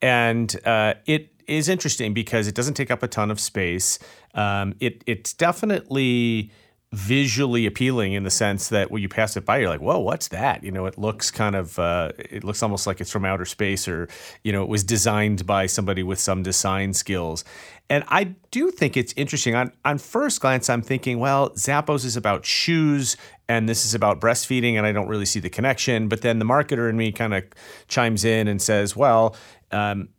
And 0.00 0.54
uh, 0.64 0.94
it 1.06 1.35
is 1.46 1.68
interesting 1.68 2.14
because 2.14 2.46
it 2.46 2.54
doesn't 2.54 2.74
take 2.74 2.90
up 2.90 3.02
a 3.02 3.08
ton 3.08 3.30
of 3.30 3.40
space. 3.40 3.98
Um, 4.34 4.74
it 4.80 5.02
it's 5.06 5.32
definitely 5.32 6.50
visually 6.92 7.66
appealing 7.66 8.12
in 8.12 8.22
the 8.22 8.30
sense 8.30 8.68
that 8.68 8.90
when 8.90 9.02
you 9.02 9.08
pass 9.08 9.36
it 9.36 9.44
by, 9.44 9.58
you're 9.58 9.68
like, 9.68 9.80
"Whoa, 9.80 9.98
what's 9.98 10.28
that?" 10.28 10.62
You 10.62 10.70
know, 10.70 10.86
it 10.86 10.96
looks 10.96 11.30
kind 11.30 11.56
of, 11.56 11.78
uh, 11.78 12.12
it 12.18 12.44
looks 12.44 12.62
almost 12.62 12.86
like 12.86 13.00
it's 13.00 13.10
from 13.10 13.24
outer 13.24 13.44
space, 13.44 13.88
or 13.88 14.08
you 14.44 14.52
know, 14.52 14.62
it 14.62 14.68
was 14.68 14.84
designed 14.84 15.46
by 15.46 15.66
somebody 15.66 16.02
with 16.02 16.18
some 16.18 16.42
design 16.42 16.94
skills. 16.94 17.44
And 17.90 18.04
I 18.08 18.34
do 18.50 18.70
think 18.70 18.96
it's 18.96 19.12
interesting. 19.16 19.54
On 19.54 19.72
on 19.84 19.98
first 19.98 20.40
glance, 20.40 20.70
I'm 20.70 20.82
thinking, 20.82 21.18
well, 21.18 21.50
Zappos 21.50 22.04
is 22.04 22.16
about 22.16 22.46
shoes, 22.46 23.16
and 23.48 23.68
this 23.68 23.84
is 23.84 23.94
about 23.94 24.20
breastfeeding, 24.20 24.74
and 24.74 24.86
I 24.86 24.92
don't 24.92 25.08
really 25.08 25.26
see 25.26 25.40
the 25.40 25.50
connection. 25.50 26.08
But 26.08 26.22
then 26.22 26.38
the 26.38 26.44
marketer 26.44 26.88
in 26.88 26.96
me 26.96 27.12
kind 27.12 27.34
of 27.34 27.44
chimes 27.88 28.24
in 28.24 28.48
and 28.48 28.60
says, 28.60 28.96
well. 28.96 29.36
Um, 29.72 30.10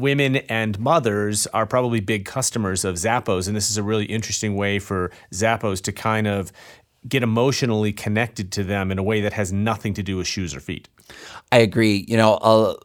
women 0.00 0.36
and 0.36 0.78
mothers 0.78 1.46
are 1.48 1.66
probably 1.66 2.00
big 2.00 2.24
customers 2.24 2.84
of 2.84 2.94
Zappos, 2.96 3.46
and 3.46 3.56
this 3.56 3.70
is 3.70 3.76
a 3.76 3.82
really 3.82 4.06
interesting 4.06 4.56
way 4.56 4.78
for 4.78 5.10
Zappos 5.32 5.82
to 5.82 5.92
kind 5.92 6.26
of 6.26 6.52
get 7.06 7.22
emotionally 7.22 7.92
connected 7.92 8.50
to 8.52 8.64
them 8.64 8.90
in 8.90 8.98
a 8.98 9.02
way 9.02 9.20
that 9.20 9.34
has 9.34 9.52
nothing 9.52 9.92
to 9.94 10.02
do 10.02 10.16
with 10.16 10.26
shoes 10.26 10.54
or 10.54 10.60
feet. 10.60 10.88
I 11.52 11.58
agree. 11.58 12.06
You 12.08 12.16
know, 12.16 12.38
I'll, 12.40 12.78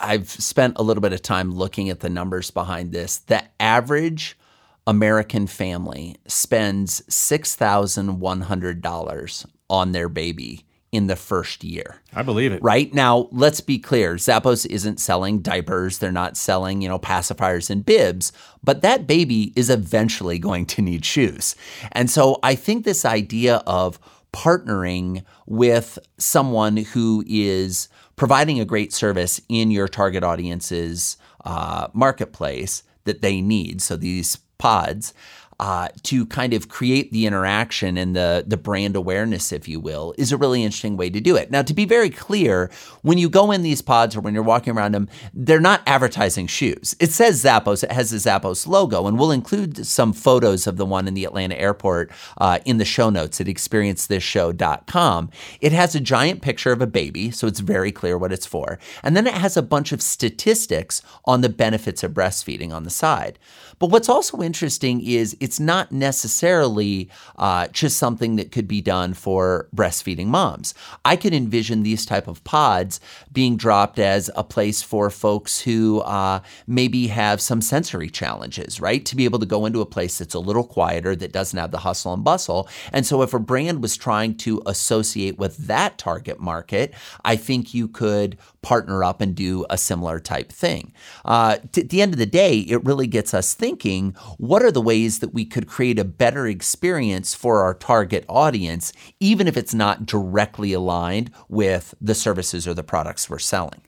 I've 0.00 0.30
spent 0.30 0.74
a 0.76 0.82
little 0.82 1.00
bit 1.00 1.12
of 1.12 1.22
time 1.22 1.50
looking 1.50 1.90
at 1.90 1.98
the 2.00 2.08
numbers 2.08 2.52
behind 2.52 2.92
this. 2.92 3.18
The 3.18 3.42
average 3.60 4.38
American 4.86 5.46
family 5.46 6.16
spends 6.26 7.00
$6,100 7.02 9.46
on 9.70 9.92
their 9.92 10.08
baby 10.08 10.64
in 10.94 11.08
the 11.08 11.16
first 11.16 11.64
year. 11.64 12.00
I 12.14 12.22
believe 12.22 12.52
it. 12.52 12.62
Right 12.62 12.94
now, 12.94 13.28
let's 13.32 13.60
be 13.60 13.78
clear. 13.78 14.14
Zappos 14.14 14.64
isn't 14.64 15.00
selling 15.00 15.40
diapers. 15.40 15.98
They're 15.98 16.12
not 16.12 16.36
selling, 16.36 16.80
you 16.82 16.88
know, 16.88 17.00
pacifiers 17.00 17.68
and 17.68 17.84
bibs, 17.84 18.32
but 18.62 18.82
that 18.82 19.08
baby 19.08 19.52
is 19.56 19.70
eventually 19.70 20.38
going 20.38 20.66
to 20.66 20.82
need 20.82 21.04
shoes. 21.04 21.56
And 21.92 22.08
so 22.08 22.38
I 22.44 22.54
think 22.54 22.84
this 22.84 23.04
idea 23.04 23.56
of 23.66 23.98
partnering 24.32 25.24
with 25.46 25.98
someone 26.18 26.76
who 26.76 27.24
is 27.26 27.88
providing 28.14 28.60
a 28.60 28.64
great 28.64 28.92
service 28.92 29.40
in 29.48 29.72
your 29.72 29.88
target 29.88 30.22
audience's 30.22 31.16
uh, 31.44 31.88
marketplace 31.92 32.84
that 33.04 33.20
they 33.20 33.40
need. 33.40 33.82
So 33.82 33.96
these 33.96 34.36
pods 34.58 35.12
uh, 35.60 35.88
to 36.02 36.26
kind 36.26 36.52
of 36.52 36.68
create 36.68 37.12
the 37.12 37.26
interaction 37.26 37.96
and 37.96 38.16
the 38.16 38.44
the 38.46 38.56
brand 38.56 38.96
awareness, 38.96 39.52
if 39.52 39.68
you 39.68 39.80
will, 39.80 40.14
is 40.18 40.32
a 40.32 40.36
really 40.36 40.64
interesting 40.64 40.96
way 40.96 41.10
to 41.10 41.20
do 41.20 41.36
it. 41.36 41.50
Now, 41.50 41.62
to 41.62 41.74
be 41.74 41.84
very 41.84 42.10
clear, 42.10 42.70
when 43.02 43.18
you 43.18 43.28
go 43.28 43.50
in 43.50 43.62
these 43.62 43.82
pods 43.82 44.16
or 44.16 44.20
when 44.20 44.34
you're 44.34 44.42
walking 44.42 44.76
around 44.76 44.92
them, 44.92 45.08
they're 45.32 45.60
not 45.60 45.82
advertising 45.86 46.46
shoes. 46.46 46.94
It 46.98 47.10
says 47.10 47.42
Zappos. 47.42 47.84
It 47.84 47.92
has 47.92 48.10
the 48.10 48.16
Zappos 48.16 48.66
logo, 48.66 49.06
and 49.06 49.18
we'll 49.18 49.30
include 49.30 49.86
some 49.86 50.12
photos 50.12 50.66
of 50.66 50.76
the 50.76 50.86
one 50.86 51.06
in 51.06 51.14
the 51.14 51.24
Atlanta 51.24 51.56
airport 51.56 52.10
uh, 52.38 52.58
in 52.64 52.78
the 52.78 52.84
show 52.84 53.10
notes 53.10 53.40
at 53.40 53.46
experiencethisshow.com. 53.46 55.30
It 55.60 55.72
has 55.72 55.94
a 55.94 56.00
giant 56.00 56.42
picture 56.42 56.72
of 56.72 56.82
a 56.82 56.86
baby, 56.86 57.30
so 57.30 57.46
it's 57.46 57.60
very 57.60 57.92
clear 57.92 58.18
what 58.18 58.32
it's 58.32 58.46
for, 58.46 58.78
and 59.02 59.16
then 59.16 59.26
it 59.26 59.34
has 59.34 59.56
a 59.56 59.62
bunch 59.62 59.92
of 59.92 60.02
statistics 60.02 61.02
on 61.24 61.40
the 61.40 61.48
benefits 61.48 62.02
of 62.02 62.12
breastfeeding 62.12 62.72
on 62.72 62.84
the 62.84 62.90
side. 62.90 63.38
But 63.78 63.90
what's 63.90 64.08
also 64.08 64.40
interesting 64.40 65.00
is 65.00 65.36
it's 65.44 65.60
not 65.60 65.92
necessarily 65.92 67.10
uh, 67.36 67.66
just 67.68 67.98
something 67.98 68.36
that 68.36 68.50
could 68.50 68.66
be 68.66 68.80
done 68.80 69.12
for 69.12 69.68
breastfeeding 69.76 70.28
moms. 70.28 70.72
I 71.04 71.16
could 71.16 71.34
envision 71.34 71.82
these 71.82 72.06
type 72.06 72.26
of 72.26 72.42
pods 72.44 72.98
being 73.30 73.58
dropped 73.58 73.98
as 73.98 74.30
a 74.36 74.42
place 74.42 74.80
for 74.80 75.10
folks 75.10 75.60
who 75.60 76.00
uh, 76.00 76.40
maybe 76.66 77.08
have 77.08 77.42
some 77.42 77.60
sensory 77.60 78.08
challenges, 78.08 78.80
right? 78.80 79.04
To 79.04 79.14
be 79.14 79.26
able 79.26 79.38
to 79.38 79.44
go 79.44 79.66
into 79.66 79.82
a 79.82 79.86
place 79.86 80.16
that's 80.16 80.32
a 80.32 80.38
little 80.38 80.64
quieter, 80.64 81.14
that 81.14 81.32
doesn't 81.32 81.58
have 81.58 81.72
the 81.72 81.80
hustle 81.80 82.14
and 82.14 82.24
bustle. 82.24 82.66
And 82.90 83.04
so 83.04 83.20
if 83.20 83.34
a 83.34 83.38
brand 83.38 83.82
was 83.82 83.98
trying 83.98 84.38
to 84.38 84.62
associate 84.64 85.36
with 85.36 85.58
that 85.58 85.98
target 85.98 86.40
market, 86.40 86.94
I 87.22 87.36
think 87.36 87.74
you 87.74 87.86
could 87.86 88.38
partner 88.62 89.04
up 89.04 89.20
and 89.20 89.34
do 89.34 89.66
a 89.68 89.76
similar 89.76 90.18
type 90.18 90.50
thing. 90.50 90.94
Uh, 91.26 91.58
t- 91.72 91.82
at 91.82 91.90
the 91.90 92.00
end 92.00 92.14
of 92.14 92.18
the 92.18 92.24
day, 92.24 92.60
it 92.60 92.82
really 92.82 93.06
gets 93.06 93.34
us 93.34 93.52
thinking 93.52 94.16
what 94.38 94.62
are 94.62 94.72
the 94.72 94.80
ways 94.80 95.18
that 95.34 95.36
we 95.36 95.44
could 95.44 95.66
create 95.66 95.98
a 95.98 96.04
better 96.04 96.46
experience 96.46 97.34
for 97.34 97.62
our 97.62 97.74
target 97.74 98.24
audience, 98.28 98.92
even 99.20 99.48
if 99.48 99.56
it's 99.56 99.74
not 99.74 100.06
directly 100.06 100.72
aligned 100.72 101.30
with 101.48 101.94
the 102.00 102.14
services 102.14 102.66
or 102.66 102.74
the 102.74 102.84
products 102.84 103.28
we're 103.28 103.38
selling. 103.38 103.82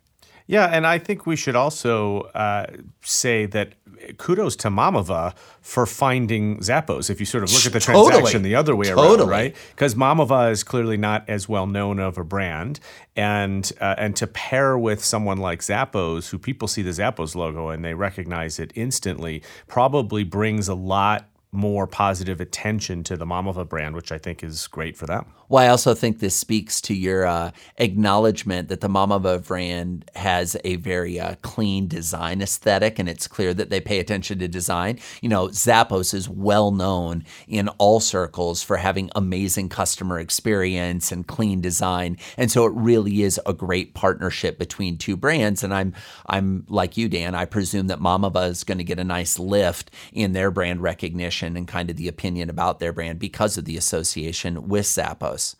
Yeah, 0.48 0.66
and 0.66 0.86
I 0.86 0.98
think 1.00 1.26
we 1.26 1.34
should 1.34 1.56
also 1.56 2.20
uh, 2.34 2.66
say 3.02 3.46
that 3.46 3.74
kudos 4.18 4.54
to 4.56 4.68
Mamava 4.68 5.34
for 5.60 5.86
finding 5.86 6.58
Zappos. 6.58 7.10
If 7.10 7.18
you 7.18 7.26
sort 7.26 7.42
of 7.42 7.52
look 7.52 7.66
at 7.66 7.72
the 7.72 7.80
Totally. 7.80 8.10
transaction 8.10 8.42
the 8.42 8.54
other 8.54 8.76
way 8.76 8.86
Totally. 8.86 9.18
around, 9.18 9.28
right? 9.28 9.56
Because 9.70 9.96
Mamava 9.96 10.52
is 10.52 10.62
clearly 10.62 10.96
not 10.96 11.28
as 11.28 11.48
well 11.48 11.66
known 11.66 11.98
of 11.98 12.16
a 12.16 12.24
brand, 12.24 12.78
and 13.16 13.70
uh, 13.80 13.96
and 13.98 14.14
to 14.16 14.28
pair 14.28 14.78
with 14.78 15.04
someone 15.04 15.38
like 15.38 15.60
Zappos, 15.62 16.30
who 16.30 16.38
people 16.38 16.68
see 16.68 16.82
the 16.82 16.90
Zappos 16.90 17.34
logo 17.34 17.70
and 17.70 17.84
they 17.84 17.94
recognize 17.94 18.60
it 18.60 18.72
instantly, 18.76 19.42
probably 19.66 20.22
brings 20.22 20.68
a 20.68 20.74
lot 20.74 21.28
more 21.56 21.86
positive 21.86 22.40
attention 22.40 23.02
to 23.04 23.16
the 23.16 23.24
Mamava 23.24 23.66
brand, 23.66 23.94
which 23.94 24.12
I 24.12 24.18
think 24.18 24.44
is 24.44 24.66
great 24.66 24.96
for 24.96 25.06
them. 25.06 25.26
Well, 25.48 25.64
I 25.64 25.68
also 25.68 25.94
think 25.94 26.18
this 26.18 26.34
speaks 26.34 26.80
to 26.82 26.94
your 26.94 27.24
uh, 27.24 27.52
acknowledgement 27.78 28.68
that 28.68 28.80
the 28.80 28.88
Mamava 28.88 29.46
brand 29.46 30.10
has 30.16 30.56
a 30.64 30.76
very 30.76 31.20
uh, 31.20 31.36
clean 31.42 31.86
design 31.86 32.42
aesthetic, 32.42 32.98
and 32.98 33.08
it's 33.08 33.28
clear 33.28 33.54
that 33.54 33.70
they 33.70 33.80
pay 33.80 34.00
attention 34.00 34.40
to 34.40 34.48
design. 34.48 34.98
You 35.22 35.28
know, 35.28 35.46
Zappos 35.48 36.12
is 36.12 36.28
well 36.28 36.72
known 36.72 37.24
in 37.46 37.68
all 37.78 38.00
circles 38.00 38.62
for 38.62 38.76
having 38.76 39.08
amazing 39.14 39.68
customer 39.68 40.18
experience 40.18 41.12
and 41.12 41.26
clean 41.26 41.60
design, 41.60 42.18
and 42.36 42.50
so 42.50 42.66
it 42.66 42.72
really 42.74 43.22
is 43.22 43.40
a 43.46 43.54
great 43.54 43.94
partnership 43.94 44.58
between 44.58 44.98
two 44.98 45.16
brands. 45.16 45.62
And 45.62 45.72
I'm 45.72 45.94
I'm 46.26 46.66
like 46.68 46.96
you, 46.96 47.08
Dan. 47.08 47.36
I 47.36 47.44
presume 47.44 47.86
that 47.86 48.00
Mamava 48.00 48.50
is 48.50 48.64
going 48.64 48.78
to 48.78 48.84
get 48.84 48.98
a 48.98 49.04
nice 49.04 49.38
lift 49.38 49.92
in 50.12 50.32
their 50.32 50.50
brand 50.50 50.82
recognition 50.82 51.45
and 51.54 51.68
kind 51.68 51.90
of 51.90 51.96
the 51.96 52.08
opinion 52.08 52.48
about 52.48 52.80
their 52.80 52.94
brand 52.94 53.18
because 53.18 53.58
of 53.58 53.66
the 53.66 53.76
association 53.76 54.68
with 54.68 54.86
Zappos. 54.86 55.54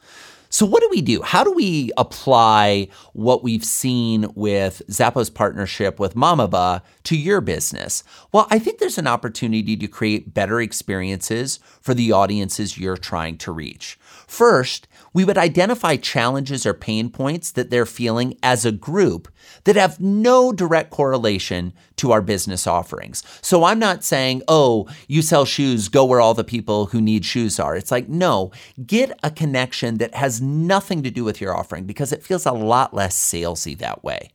So, 0.49 0.65
what 0.65 0.81
do 0.81 0.89
we 0.91 1.03
do? 1.03 1.23
How 1.23 1.45
do 1.45 1.53
we 1.53 1.91
apply 1.99 2.89
what 3.13 3.43
we've 3.43 3.65
seen 3.65 4.33
with 4.35 4.81
Zappos' 4.89 5.33
partnership 5.33 5.99
with 5.99 6.15
Mamava 6.15 6.83
to 7.05 7.17
your 7.17 7.41
business? 7.41 8.05
Well, 8.33 8.47
I 8.51 8.59
think 8.59 8.79
there's 8.79 8.99
an 8.99 9.07
opportunity 9.07 9.77
to 9.77 9.87
create 9.87 10.33
better 10.33 10.61
experiences 10.61 11.59
for 11.81 11.95
the 11.95 12.13
audiences 12.13 12.79
you're 12.79 12.97
trying 12.97 13.39
to 13.39 13.53
reach. 13.53 13.99
First, 14.27 14.89
we 15.17 15.25
would 15.25 15.39
identify 15.39 15.97
challenges 15.97 16.67
or 16.67 16.75
pain 16.75 17.09
points 17.09 17.51
that 17.53 17.71
they're 17.71 17.87
feeling 17.87 18.37
as 18.43 18.67
a 18.67 18.71
group 18.71 19.29
that 19.65 19.75
have 19.75 19.99
no 19.99 20.53
direct 20.53 20.91
correlation 20.91 21.73
to 21.97 22.13
our 22.13 22.21
business 22.21 22.67
offerings. 22.67 23.23
So 23.41 23.65
I'm 23.65 23.79
not 23.79 24.05
saying, 24.05 24.43
oh, 24.47 24.87
you 25.09 25.23
sell 25.23 25.47
shoes, 25.47 25.89
go 25.89 26.05
where 26.05 26.21
all 26.21 26.35
the 26.35 26.45
people 26.45 26.85
who 26.85 27.01
need 27.01 27.25
shoes 27.25 27.59
are. 27.59 27.75
It's 27.75 27.91
like, 27.91 28.11
no, 28.11 28.53
get 28.85 29.19
a 29.23 29.31
connection 29.31 29.97
that 29.97 30.15
has 30.15 30.43
nothing 30.43 31.03
to 31.05 31.11
do 31.11 31.25
with 31.25 31.41
your 31.41 31.57
offering 31.57 31.85
because 31.85 32.13
it 32.13 32.23
feels 32.23 32.45
a 32.45 32.53
lot 32.53 32.93
less 32.93 33.19
salesy 33.19 33.75
that 33.79 34.05
way. 34.05 34.29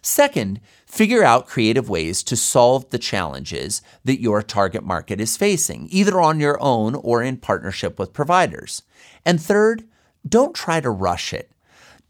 Second, 0.00 0.60
figure 0.86 1.24
out 1.24 1.48
creative 1.48 1.90
ways 1.90 2.22
to 2.22 2.36
solve 2.36 2.88
the 2.90 2.98
challenges 3.00 3.82
that 4.04 4.20
your 4.20 4.42
target 4.42 4.84
market 4.84 5.20
is 5.20 5.36
facing, 5.36 5.88
either 5.90 6.20
on 6.20 6.38
your 6.38 6.56
own 6.62 6.94
or 6.94 7.20
in 7.20 7.36
partnership 7.36 7.98
with 7.98 8.12
providers. 8.12 8.84
And 9.26 9.42
third, 9.42 9.88
don't 10.28 10.54
try 10.54 10.80
to 10.80 10.90
rush 10.90 11.32
it. 11.32 11.50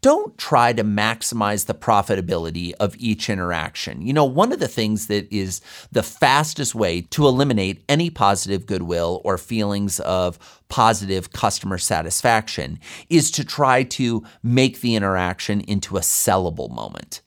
Don't 0.01 0.35
try 0.35 0.73
to 0.73 0.83
maximize 0.83 1.67
the 1.67 1.75
profitability 1.75 2.73
of 2.79 2.95
each 2.97 3.29
interaction. 3.29 4.01
You 4.01 4.13
know, 4.13 4.25
one 4.25 4.51
of 4.51 4.59
the 4.59 4.67
things 4.67 5.05
that 5.07 5.31
is 5.31 5.61
the 5.91 6.01
fastest 6.01 6.73
way 6.73 7.01
to 7.01 7.27
eliminate 7.27 7.83
any 7.87 8.09
positive 8.09 8.65
goodwill 8.65 9.21
or 9.23 9.37
feelings 9.37 9.99
of 9.99 10.39
positive 10.69 11.31
customer 11.33 11.77
satisfaction 11.77 12.79
is 13.11 13.29
to 13.29 13.45
try 13.45 13.83
to 13.83 14.23
make 14.41 14.81
the 14.81 14.95
interaction 14.95 15.61
into 15.61 15.97
a 15.97 16.01
sellable 16.01 16.71
moment. 16.71 17.21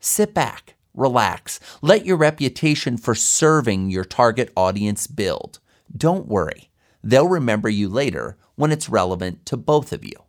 Sit 0.00 0.32
back, 0.32 0.76
relax, 0.94 1.60
let 1.82 2.06
your 2.06 2.16
reputation 2.16 2.96
for 2.96 3.14
serving 3.14 3.90
your 3.90 4.04
target 4.04 4.50
audience 4.56 5.06
build. 5.06 5.58
Don't 5.94 6.26
worry, 6.26 6.70
they'll 7.02 7.28
remember 7.28 7.68
you 7.68 7.90
later 7.90 8.38
when 8.54 8.72
it's 8.72 8.88
relevant 8.88 9.44
to 9.44 9.58
both 9.58 9.92
of 9.92 10.02
you. 10.02 10.23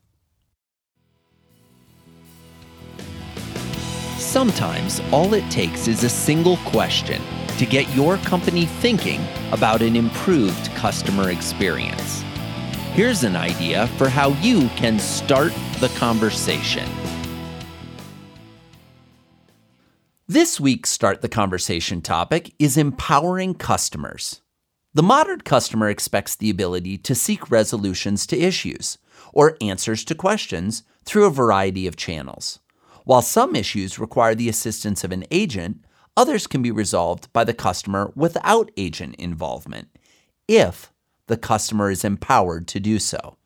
Sometimes 4.35 4.99
all 5.13 5.33
it 5.33 5.49
takes 5.49 5.87
is 5.87 6.03
a 6.03 6.09
single 6.09 6.57
question 6.65 7.21
to 7.57 7.65
get 7.65 7.87
your 7.95 8.17
company 8.17 8.65
thinking 8.65 9.25
about 9.53 9.81
an 9.81 9.95
improved 9.95 10.75
customer 10.75 11.29
experience. 11.29 12.21
Here's 12.91 13.23
an 13.23 13.37
idea 13.37 13.87
for 13.97 14.09
how 14.09 14.31
you 14.41 14.67
can 14.75 14.99
start 14.99 15.53
the 15.79 15.87
conversation. 15.97 16.85
This 20.27 20.59
week's 20.59 20.89
Start 20.89 21.21
the 21.21 21.29
Conversation 21.29 22.01
topic 22.01 22.53
is 22.59 22.75
empowering 22.75 23.53
customers. 23.53 24.41
The 24.93 25.01
modern 25.01 25.39
customer 25.39 25.87
expects 25.87 26.35
the 26.35 26.49
ability 26.49 26.97
to 26.97 27.15
seek 27.15 27.49
resolutions 27.49 28.27
to 28.27 28.37
issues 28.37 28.97
or 29.31 29.55
answers 29.61 30.03
to 30.03 30.13
questions 30.13 30.83
through 31.05 31.23
a 31.23 31.31
variety 31.31 31.87
of 31.87 31.95
channels. 31.95 32.59
While 33.05 33.21
some 33.21 33.55
issues 33.55 33.99
require 33.99 34.33
the 34.33 34.49
assistance 34.49 35.03
of 35.03 35.11
an 35.11 35.25
agent, 35.29 35.85
others 36.17 36.47
can 36.47 36.63
be 36.63 36.71
resolved 36.71 37.31
by 37.31 37.43
the 37.43 37.53
customer 37.53 38.11
without 38.15 38.71
agent 38.77 39.15
involvement, 39.15 39.89
if 40.47 40.91
the 41.27 41.37
customer 41.37 41.91
is 41.91 42.03
empowered 42.03 42.67
to 42.69 42.79
do 42.79 42.97
so. 42.97 43.37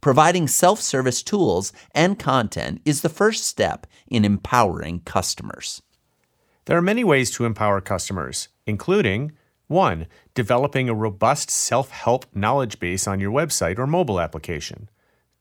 Providing 0.00 0.46
self 0.46 0.80
service 0.80 1.24
tools 1.24 1.72
and 1.92 2.20
content 2.20 2.80
is 2.84 3.02
the 3.02 3.08
first 3.08 3.44
step 3.44 3.86
in 4.06 4.24
empowering 4.24 5.00
customers. 5.00 5.82
There 6.66 6.78
are 6.78 6.82
many 6.82 7.02
ways 7.02 7.32
to 7.32 7.44
empower 7.44 7.80
customers, 7.80 8.48
including 8.64 9.32
1. 9.66 10.06
Developing 10.34 10.88
a 10.88 10.94
robust 10.94 11.50
self 11.50 11.90
help 11.90 12.26
knowledge 12.32 12.78
base 12.78 13.08
on 13.08 13.18
your 13.18 13.32
website 13.32 13.78
or 13.78 13.88
mobile 13.88 14.20
application. 14.20 14.88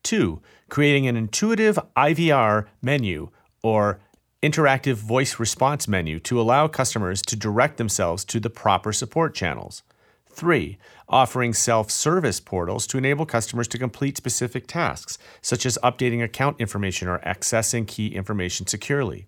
2. 0.03 0.41
Creating 0.69 1.07
an 1.07 1.15
intuitive 1.15 1.77
IVR 1.95 2.65
menu 2.81 3.29
or 3.63 3.99
interactive 4.41 4.95
voice 4.95 5.39
response 5.39 5.87
menu 5.87 6.19
to 6.19 6.39
allow 6.39 6.67
customers 6.67 7.21
to 7.21 7.35
direct 7.35 7.77
themselves 7.77 8.23
to 8.25 8.39
the 8.39 8.49
proper 8.49 8.93
support 8.93 9.35
channels. 9.35 9.83
3. 10.31 10.77
Offering 11.09 11.53
self 11.53 11.91
service 11.91 12.39
portals 12.39 12.87
to 12.87 12.97
enable 12.97 13.25
customers 13.25 13.67
to 13.67 13.77
complete 13.77 14.15
specific 14.15 14.67
tasks, 14.67 15.17
such 15.41 15.65
as 15.65 15.77
updating 15.83 16.23
account 16.23 16.59
information 16.59 17.07
or 17.07 17.19
accessing 17.19 17.85
key 17.85 18.15
information 18.15 18.65
securely. 18.65 19.27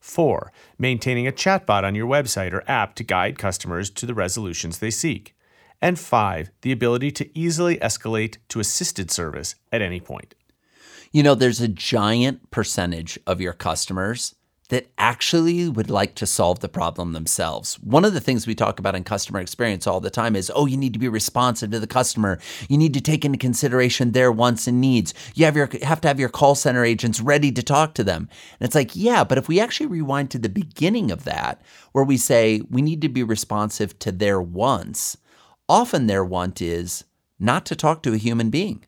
4. 0.00 0.52
Maintaining 0.78 1.26
a 1.26 1.32
chatbot 1.32 1.84
on 1.84 1.94
your 1.94 2.06
website 2.06 2.52
or 2.52 2.68
app 2.68 2.94
to 2.96 3.04
guide 3.04 3.38
customers 3.38 3.90
to 3.90 4.06
the 4.06 4.14
resolutions 4.14 4.78
they 4.78 4.90
seek. 4.90 5.34
And 5.80 5.98
5. 5.98 6.50
The 6.62 6.72
ability 6.72 7.10
to 7.12 7.38
easily 7.38 7.78
escalate 7.78 8.36
to 8.48 8.60
assisted 8.60 9.10
service 9.10 9.54
at 9.72 9.82
any 9.82 10.00
point. 10.00 10.34
You 11.12 11.24
know, 11.24 11.34
there's 11.34 11.60
a 11.60 11.66
giant 11.66 12.52
percentage 12.52 13.18
of 13.26 13.40
your 13.40 13.52
customers 13.52 14.36
that 14.68 14.92
actually 14.96 15.68
would 15.68 15.90
like 15.90 16.14
to 16.14 16.24
solve 16.24 16.60
the 16.60 16.68
problem 16.68 17.12
themselves. 17.12 17.80
One 17.80 18.04
of 18.04 18.14
the 18.14 18.20
things 18.20 18.46
we 18.46 18.54
talk 18.54 18.78
about 18.78 18.94
in 18.94 19.02
customer 19.02 19.40
experience 19.40 19.88
all 19.88 19.98
the 19.98 20.08
time 20.08 20.36
is, 20.36 20.52
oh, 20.54 20.66
you 20.66 20.76
need 20.76 20.92
to 20.92 21.00
be 21.00 21.08
responsive 21.08 21.72
to 21.72 21.80
the 21.80 21.88
customer. 21.88 22.38
You 22.68 22.78
need 22.78 22.94
to 22.94 23.00
take 23.00 23.24
into 23.24 23.38
consideration 23.38 24.12
their 24.12 24.30
wants 24.30 24.68
and 24.68 24.80
needs. 24.80 25.12
You 25.34 25.46
have 25.46 25.56
your 25.56 25.68
have 25.82 26.00
to 26.02 26.08
have 26.08 26.20
your 26.20 26.28
call 26.28 26.54
center 26.54 26.84
agents 26.84 27.20
ready 27.20 27.50
to 27.50 27.62
talk 27.64 27.94
to 27.94 28.04
them. 28.04 28.28
And 28.60 28.68
it's 28.68 28.76
like, 28.76 28.94
yeah, 28.94 29.24
but 29.24 29.38
if 29.38 29.48
we 29.48 29.58
actually 29.58 29.86
rewind 29.86 30.30
to 30.30 30.38
the 30.38 30.48
beginning 30.48 31.10
of 31.10 31.24
that, 31.24 31.60
where 31.90 32.04
we 32.04 32.16
say 32.16 32.62
we 32.70 32.82
need 32.82 33.02
to 33.02 33.08
be 33.08 33.24
responsive 33.24 33.98
to 33.98 34.12
their 34.12 34.40
wants, 34.40 35.16
often 35.68 36.06
their 36.06 36.24
want 36.24 36.62
is 36.62 37.02
not 37.40 37.66
to 37.66 37.74
talk 37.74 38.04
to 38.04 38.14
a 38.14 38.18
human 38.18 38.50
being 38.50 38.84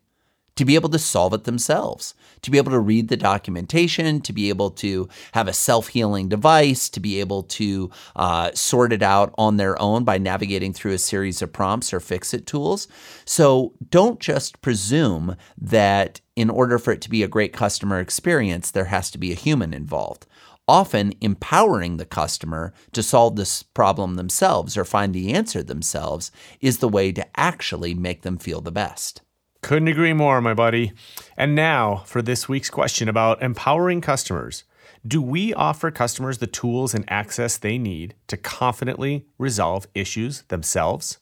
to 0.55 0.65
be 0.65 0.75
able 0.75 0.89
to 0.89 0.99
solve 0.99 1.33
it 1.33 1.45
themselves, 1.45 2.13
to 2.41 2.51
be 2.51 2.57
able 2.57 2.71
to 2.71 2.79
read 2.79 3.07
the 3.07 3.17
documentation, 3.17 4.21
to 4.21 4.33
be 4.33 4.49
able 4.49 4.69
to 4.69 5.09
have 5.33 5.47
a 5.47 5.53
self 5.53 5.89
healing 5.89 6.29
device, 6.29 6.89
to 6.89 6.99
be 6.99 7.19
able 7.19 7.43
to 7.43 7.89
uh, 8.15 8.51
sort 8.53 8.93
it 8.93 9.01
out 9.01 9.33
on 9.37 9.57
their 9.57 9.81
own 9.81 10.03
by 10.03 10.17
navigating 10.17 10.73
through 10.73 10.93
a 10.93 10.97
series 10.97 11.41
of 11.41 11.53
prompts 11.53 11.93
or 11.93 11.99
fix 11.99 12.33
it 12.33 12.45
tools. 12.45 12.87
So 13.25 13.73
don't 13.89 14.19
just 14.19 14.61
presume 14.61 15.35
that 15.57 16.21
in 16.35 16.49
order 16.49 16.77
for 16.77 16.91
it 16.91 17.01
to 17.01 17.09
be 17.09 17.23
a 17.23 17.27
great 17.27 17.53
customer 17.53 17.99
experience, 17.99 18.71
there 18.71 18.85
has 18.85 19.11
to 19.11 19.17
be 19.17 19.31
a 19.31 19.35
human 19.35 19.73
involved. 19.73 20.25
Often, 20.67 21.15
empowering 21.19 21.97
the 21.97 22.05
customer 22.05 22.73
to 22.93 23.03
solve 23.03 23.35
this 23.35 23.63
problem 23.63 24.15
themselves 24.15 24.77
or 24.77 24.85
find 24.85 25.13
the 25.13 25.33
answer 25.33 25.61
themselves 25.61 26.31
is 26.61 26.77
the 26.77 26.87
way 26.87 27.11
to 27.11 27.27
actually 27.37 27.93
make 27.93 28.21
them 28.21 28.37
feel 28.37 28.61
the 28.61 28.71
best. 28.71 29.22
Couldn't 29.63 29.87
agree 29.87 30.13
more, 30.13 30.41
my 30.41 30.53
buddy. 30.53 30.91
And 31.37 31.55
now 31.55 32.03
for 32.05 32.21
this 32.21 32.49
week's 32.49 32.69
question 32.69 33.07
about 33.07 33.41
empowering 33.41 34.01
customers. 34.01 34.65
Do 35.07 35.21
we 35.21 35.53
offer 35.53 35.89
customers 35.89 36.39
the 36.39 36.47
tools 36.47 36.93
and 36.93 37.09
access 37.09 37.55
they 37.57 37.77
need 37.77 38.15
to 38.27 38.35
confidently 38.35 39.25
resolve 39.37 39.87
issues 39.95 40.41
themselves? 40.49 41.19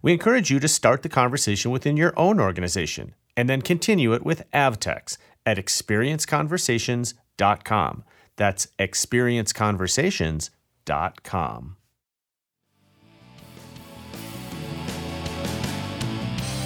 We 0.00 0.14
encourage 0.14 0.50
you 0.50 0.58
to 0.58 0.68
start 0.68 1.02
the 1.02 1.10
conversation 1.10 1.70
within 1.70 1.98
your 1.98 2.18
own 2.18 2.40
organization 2.40 3.14
and 3.36 3.46
then 3.48 3.60
continue 3.60 4.14
it 4.14 4.24
with 4.24 4.50
Avtex 4.52 5.18
at 5.44 5.58
experienceconversations.com. 5.58 8.04
That's 8.36 8.68
experienceconversations.com. 8.78 11.76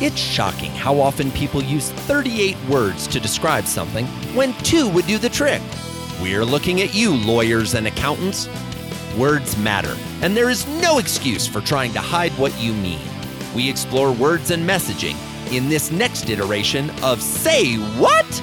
It's 0.03 0.19
shocking 0.19 0.71
how 0.71 0.99
often 0.99 1.31
people 1.31 1.63
use 1.63 1.91
38 1.91 2.57
words 2.71 3.07
to 3.09 3.21
describe 3.21 3.67
something 3.67 4.07
when 4.35 4.55
two 4.63 4.89
would 4.89 5.07
do 5.07 5.19
the 5.19 5.29
trick. 5.29 5.61
We're 6.23 6.47
looking 6.47 6.81
at 6.81 6.95
you, 6.95 7.15
lawyers 7.15 7.75
and 7.75 7.87
accountants. 7.87 8.49
Words 9.19 9.59
matter, 9.59 9.95
and 10.23 10.35
there 10.35 10.49
is 10.49 10.67
no 10.81 11.01
excuse 11.01 11.47
for 11.47 11.61
trying 11.61 11.93
to 11.93 12.01
hide 12.01 12.33
what 12.39 12.59
you 12.59 12.73
mean. 12.73 13.07
We 13.55 13.69
explore 13.69 14.11
words 14.11 14.51
and 14.51 14.67
messaging 14.67 15.17
in 15.53 15.69
this 15.69 15.91
next 15.91 16.31
iteration 16.31 16.89
of 17.03 17.21
Say 17.21 17.77
What? 17.99 18.43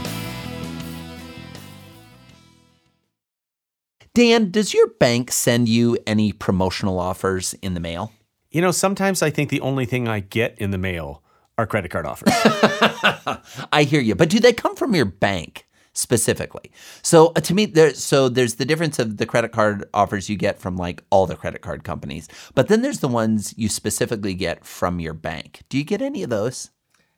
Dan, 4.14 4.52
does 4.52 4.76
your 4.76 4.90
bank 5.00 5.32
send 5.32 5.70
you 5.70 5.98
any 6.06 6.34
promotional 6.34 7.00
offers 7.00 7.56
in 7.64 7.74
the 7.74 7.80
mail? 7.80 8.12
You 8.52 8.62
know, 8.62 8.72
sometimes 8.72 9.24
I 9.24 9.32
think 9.32 9.50
the 9.50 9.62
only 9.62 9.86
thing 9.86 10.08
I 10.08 10.20
get 10.20 10.56
in 10.60 10.70
the 10.70 10.78
mail 10.78 11.24
are 11.58 11.68
credit 11.68 11.92
card 11.92 12.06
offers. 12.06 12.32
I 13.72 13.84
hear 13.84 14.02
you, 14.02 14.16
but 14.16 14.30
do 14.30 14.40
they 14.40 14.54
come 14.54 14.76
from 14.76 14.94
your 14.94 15.06
bank 15.06 15.66
specifically? 15.94 16.72
So 17.02 17.32
uh, 17.36 17.42
to 17.42 17.54
me, 17.54 17.66
there's 17.66 18.04
so 18.04 18.30
there's 18.30 18.56
the 18.56 18.66
difference 18.66 19.00
of 19.00 19.18
the 19.18 19.26
credit 19.26 19.52
card 19.52 19.86
offers 19.94 20.30
you 20.30 20.38
get 20.38 20.60
from 20.60 20.78
like 20.78 21.04
all 21.10 21.26
the 21.26 21.36
credit 21.36 21.62
card 21.62 21.84
companies, 21.84 22.28
but 22.54 22.68
then 22.68 22.82
there's 22.82 23.00
the 23.00 23.08
ones 23.08 23.54
you 23.58 23.70
specifically 23.70 24.34
get 24.34 24.66
from 24.66 25.00
your 25.00 25.14
bank. 25.14 25.62
Do 25.70 25.78
you 25.78 25.84
get 25.84 26.02
any 26.02 26.24
of 26.24 26.30
those? 26.30 26.70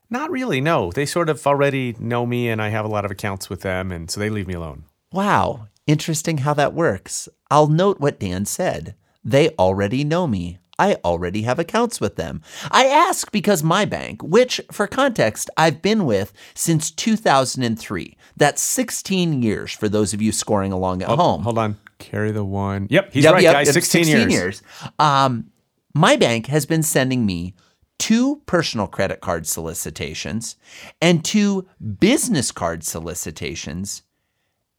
Not 0.10 0.32
really. 0.32 0.60
No, 0.60 0.92
they 0.92 1.06
sort 1.06 1.30
of 1.30 1.46
already 1.46 1.96
know 2.00 2.26
me, 2.26 2.50
and 2.50 2.62
I 2.62 2.70
have 2.70 2.86
a 2.86 2.90
lot 2.90 3.06
of 3.06 3.12
accounts 3.12 3.50
with 3.50 3.62
them, 3.62 3.92
and 3.92 4.10
so 4.10 4.20
they 4.20 4.30
leave 4.30 4.48
me 4.48 4.56
alone. 4.56 4.86
Wow, 5.12 5.68
interesting 5.86 6.40
how 6.40 6.54
that 6.56 6.74
works. 6.74 7.30
I'll 7.52 7.68
note 7.68 8.00
what 8.00 8.20
Dan 8.20 8.46
said. 8.46 8.96
They 9.24 9.50
already 9.50 10.04
know 10.04 10.26
me. 10.26 10.58
I 10.80 10.96
already 11.06 11.44
have 11.44 11.60
accounts 11.60 12.02
with 12.02 12.16
them. 12.16 12.42
I 12.72 12.88
ask 12.88 13.32
because 13.32 13.62
my 13.64 13.86
bank, 13.86 14.24
which 14.24 14.60
for 14.72 14.88
context, 14.88 15.50
I've 15.58 15.82
been 15.82 16.06
with 16.06 16.34
since 16.56 16.90
2003. 16.90 18.18
That's 18.38 18.62
16 18.62 19.44
years 19.44 19.72
for 19.72 19.90
those 19.90 20.14
of 20.14 20.22
you 20.22 20.32
scoring 20.32 20.72
along 20.72 21.04
at 21.04 21.10
Oh, 21.10 21.16
home. 21.18 21.44
Hold 21.44 21.58
on. 21.58 21.78
Carry 22.00 22.32
the 22.32 22.46
one. 22.46 22.88
Yep, 22.90 23.12
he's 23.14 23.24
Yep, 23.26 23.34
right, 23.34 23.44
yep, 23.44 23.54
guys. 23.54 23.76
it's 23.76 23.88
16, 23.88 24.30
years. 24.30 24.62
Um, 24.98 25.52
my 25.94 26.16
bank 26.16 26.48
has 26.48 26.66
been 26.66 26.82
sending 26.82 27.26
me 27.26 27.54
two 27.98 28.42
personal 28.46 28.88
credit 28.88 29.20
card 29.20 29.46
solicitations 29.46 30.56
and 31.02 31.26
two 31.26 31.68
business 32.00 32.52
card 32.54 32.86
solicitations 32.86 34.04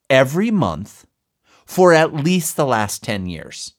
every 0.08 0.50
month 0.50 1.04
for 1.66 1.92
at 1.92 2.14
least 2.14 2.56
the 2.56 2.64
last 2.64 3.02
10 3.04 3.26
years. 3.26 3.74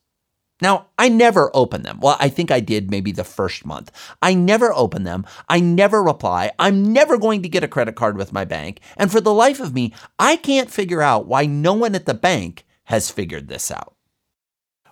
Now, 0.62 0.86
I 0.96 1.08
never 1.08 1.50
open 1.54 1.82
them. 1.82 1.98
Well, 2.00 2.16
I 2.20 2.28
think 2.28 2.52
I 2.52 2.60
did 2.60 2.88
maybe 2.88 3.10
the 3.10 3.24
first 3.24 3.66
month. 3.66 3.90
I 4.22 4.32
never 4.32 4.72
open 4.72 5.02
them. 5.02 5.26
I 5.48 5.58
never 5.58 6.00
reply. 6.00 6.52
I'm 6.56 6.92
never 6.92 7.18
going 7.18 7.42
to 7.42 7.48
get 7.48 7.64
a 7.64 7.68
credit 7.68 7.96
card 7.96 8.16
with 8.16 8.32
my 8.32 8.44
bank. 8.44 8.78
And 8.96 9.10
for 9.10 9.20
the 9.20 9.34
life 9.34 9.58
of 9.58 9.74
me, 9.74 9.92
I 10.20 10.36
can't 10.36 10.70
figure 10.70 11.02
out 11.02 11.26
why 11.26 11.46
no 11.46 11.74
one 11.74 11.96
at 11.96 12.06
the 12.06 12.14
bank 12.14 12.64
has 12.84 13.10
figured 13.10 13.48
this 13.48 13.72
out. 13.72 13.96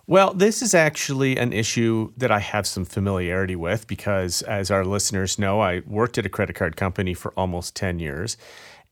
Well, 0.07 0.33
this 0.33 0.61
is 0.61 0.73
actually 0.73 1.37
an 1.37 1.53
issue 1.53 2.11
that 2.17 2.31
I 2.31 2.39
have 2.39 2.67
some 2.67 2.83
familiarity 2.83 3.55
with 3.55 3.87
because, 3.87 4.41
as 4.41 4.71
our 4.71 4.83
listeners 4.83 5.39
know, 5.39 5.61
I 5.61 5.83
worked 5.87 6.17
at 6.17 6.25
a 6.25 6.29
credit 6.29 6.57
card 6.57 6.75
company 6.75 7.13
for 7.13 7.31
almost 7.37 7.77
10 7.77 7.99
years. 7.99 8.35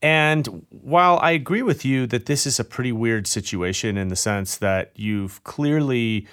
And 0.01 0.65
while 0.69 1.19
I 1.21 1.31
agree 1.31 1.61
with 1.61 1.83
you 1.83 2.07
that 2.07 2.25
this 2.25 2.47
is 2.47 2.57
a 2.57 2.63
pretty 2.63 2.93
weird 2.93 3.27
situation 3.27 3.97
in 3.97 4.07
the 4.07 4.15
sense 4.15 4.55
that 4.57 4.93
you've 4.95 5.43
clearly 5.43 6.25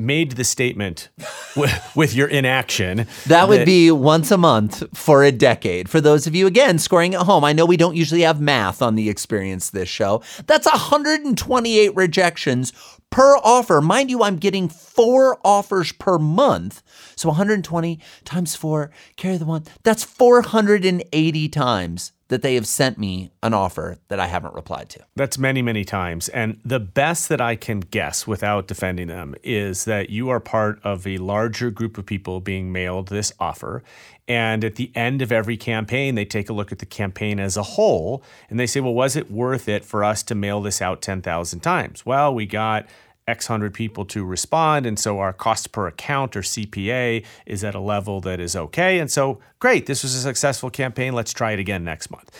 made 0.00 0.32
the 0.32 0.44
statement 0.44 1.08
with, 1.56 1.92
with, 1.94 2.14
your 2.14 2.28
inaction. 2.28 3.06
That 3.26 3.48
would 3.48 3.60
that, 3.60 3.66
be 3.66 3.90
once 3.90 4.30
a 4.30 4.36
month 4.36 4.82
for 4.96 5.22
a 5.22 5.32
decade. 5.32 5.88
For 5.88 6.00
those 6.00 6.26
of 6.26 6.34
you, 6.34 6.46
again, 6.46 6.78
scoring 6.78 7.14
at 7.14 7.22
home, 7.22 7.44
I 7.44 7.52
know 7.52 7.66
we 7.66 7.76
don't 7.76 7.96
usually 7.96 8.22
have 8.22 8.40
math 8.40 8.82
on 8.82 8.94
the 8.94 9.08
experience 9.08 9.70
this 9.70 9.88
show. 9.88 10.22
That's 10.46 10.66
128 10.66 11.94
rejections 11.94 12.72
per 13.10 13.36
offer. 13.38 13.80
Mind 13.80 14.10
you, 14.10 14.22
I'm 14.22 14.36
getting 14.36 14.68
four 14.68 15.38
offers 15.44 15.92
per 15.92 16.18
month. 16.18 16.82
So 17.16 17.28
120 17.28 17.98
times 18.24 18.56
four, 18.56 18.90
carry 19.16 19.36
the 19.36 19.44
one. 19.44 19.64
That's 19.82 20.04
480 20.04 21.48
times 21.48 22.12
that 22.30 22.42
they 22.42 22.54
have 22.54 22.66
sent 22.66 22.96
me 22.96 23.28
an 23.42 23.52
offer 23.52 23.98
that 24.06 24.20
I 24.20 24.28
haven't 24.28 24.54
replied 24.54 24.88
to. 24.90 25.04
That's 25.16 25.36
many, 25.36 25.62
many 25.62 25.84
times. 25.84 26.28
And 26.28 26.60
the 26.64 26.78
best 26.78 27.28
that 27.28 27.40
I 27.40 27.56
can 27.56 27.80
guess 27.80 28.24
without 28.24 28.68
defending 28.68 29.08
them 29.08 29.34
is 29.42 29.84
that 29.84 30.10
you 30.10 30.30
are 30.30 30.38
part 30.38 30.80
of 30.84 31.08
a 31.08 31.18
larger 31.18 31.70
group 31.72 31.98
of 31.98 32.06
people 32.06 32.40
being 32.40 32.70
mailed 32.70 33.08
this 33.08 33.32
offer. 33.40 33.82
And 34.28 34.64
at 34.64 34.76
the 34.76 34.92
end 34.94 35.22
of 35.22 35.32
every 35.32 35.56
campaign, 35.56 36.14
they 36.14 36.24
take 36.24 36.48
a 36.48 36.52
look 36.52 36.70
at 36.70 36.78
the 36.78 36.86
campaign 36.86 37.40
as 37.40 37.56
a 37.56 37.64
whole 37.64 38.22
and 38.48 38.60
they 38.60 38.66
say, 38.66 38.78
well, 38.78 38.94
was 38.94 39.16
it 39.16 39.28
worth 39.28 39.68
it 39.68 39.84
for 39.84 40.04
us 40.04 40.22
to 40.22 40.36
mail 40.36 40.62
this 40.62 40.80
out 40.80 41.02
10,000 41.02 41.58
times? 41.60 42.06
Well, 42.06 42.32
we 42.32 42.46
got 42.46 42.86
X 43.30 43.46
hundred 43.46 43.72
people 43.72 44.04
to 44.06 44.24
respond. 44.24 44.84
And 44.84 44.98
so 44.98 45.18
our 45.20 45.32
cost 45.32 45.72
per 45.72 45.86
account 45.86 46.36
or 46.36 46.42
CPA 46.42 47.24
is 47.46 47.64
at 47.64 47.74
a 47.74 47.80
level 47.80 48.20
that 48.20 48.40
is 48.40 48.54
okay. 48.54 48.98
And 48.98 49.10
so, 49.10 49.40
great, 49.58 49.86
this 49.86 50.02
was 50.02 50.14
a 50.14 50.20
successful 50.20 50.68
campaign. 50.70 51.14
Let's 51.14 51.32
try 51.32 51.52
it 51.52 51.60
again 51.60 51.84
next 51.84 52.10
month. 52.10 52.30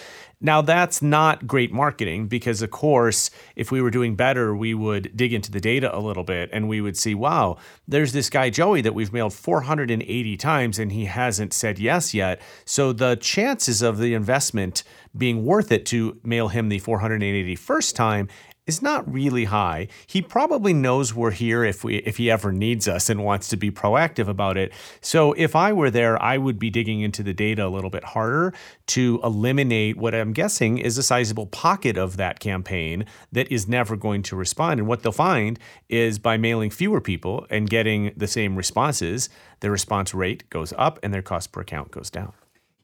Now, 0.43 0.63
that's 0.63 1.03
not 1.03 1.47
great 1.47 1.71
marketing 1.71 2.27
because, 2.27 2.63
of 2.63 2.71
course, 2.71 3.31
if 3.57 3.71
we 3.71 3.83
were 3.83 3.91
doing 3.91 4.17
better, 4.17 4.57
we 4.57 4.73
would 4.73 5.15
dig 5.15 5.35
into 5.35 5.51
the 5.51 5.61
data 5.61 5.95
a 5.95 6.01
little 6.01 6.25
bit 6.25 6.49
and 6.51 6.67
we 6.67 6.81
would 6.81 6.97
see, 6.97 7.15
wow, 7.15 7.59
there's 7.87 8.13
this 8.13 8.31
guy, 8.31 8.49
Joey, 8.49 8.81
that 8.81 8.95
we've 8.95 9.13
mailed 9.13 9.35
480 9.35 10.37
times 10.39 10.79
and 10.79 10.93
he 10.93 11.05
hasn't 11.05 11.53
said 11.53 11.79
yes 11.79 12.15
yet. 12.15 12.41
So 12.65 12.95
the 12.95 13.17
chances 13.17 13.83
of 13.83 13.99
the 13.99 14.15
investment 14.15 14.83
being 15.15 15.45
worth 15.45 15.71
it 15.71 15.85
to 15.87 16.19
mail 16.25 16.49
him 16.49 16.71
the 16.71 16.81
481st 16.81 17.95
time 17.95 18.29
is 18.71 18.81
not 18.81 19.13
really 19.13 19.47
high. 19.47 19.89
He 20.07 20.23
probably 20.23 20.73
knows 20.73 21.13
we're 21.13 21.33
here 21.33 21.65
if 21.65 21.83
we 21.83 21.97
if 21.97 22.19
he 22.19 22.31
ever 22.31 22.53
needs 22.53 22.87
us 22.87 23.11
and 23.11 23.25
wants 23.25 23.49
to 23.49 23.57
be 23.57 23.69
proactive 23.69 24.29
about 24.29 24.57
it. 24.57 24.73
So 25.01 25.33
if 25.33 25.57
I 25.57 25.73
were 25.73 25.91
there, 25.91 26.21
I 26.23 26.39
would 26.39 26.57
be 26.57 26.71
digging 26.71 27.01
into 27.01 27.25
the 27.25 27.35
data 27.35 27.67
a 27.67 27.69
little 27.69 27.91
bit 27.91 28.05
harder 28.05 28.55
to 28.95 29.21
eliminate 29.25 29.97
what 29.97 30.15
I'm 30.15 30.33
guessing 30.33 30.79
is 30.79 30.97
a 30.99 31.03
sizable 31.03 31.47
pocket 31.47 31.99
of 31.99 32.17
that 32.17 32.39
campaign 32.39 33.07
that 33.33 33.51
is 33.51 33.67
never 33.67 33.97
going 33.97 34.23
to 34.23 34.37
respond. 34.37 34.79
And 34.79 34.89
what 34.89 35.03
they'll 35.03 35.11
find 35.13 35.59
is 35.89 36.21
by 36.21 36.37
mailing 36.37 36.71
fewer 36.71 37.01
people 37.01 37.47
and 37.51 37.69
getting 37.69 38.13
the 38.17 38.29
same 38.29 38.55
responses, 38.55 39.29
their 39.59 39.73
response 39.73 40.15
rate 40.15 40.49
goes 40.49 40.73
up 40.79 41.01
and 41.03 41.13
their 41.13 41.23
cost 41.23 41.51
per 41.51 41.63
account 41.63 41.91
goes 41.91 42.09
down. 42.09 42.33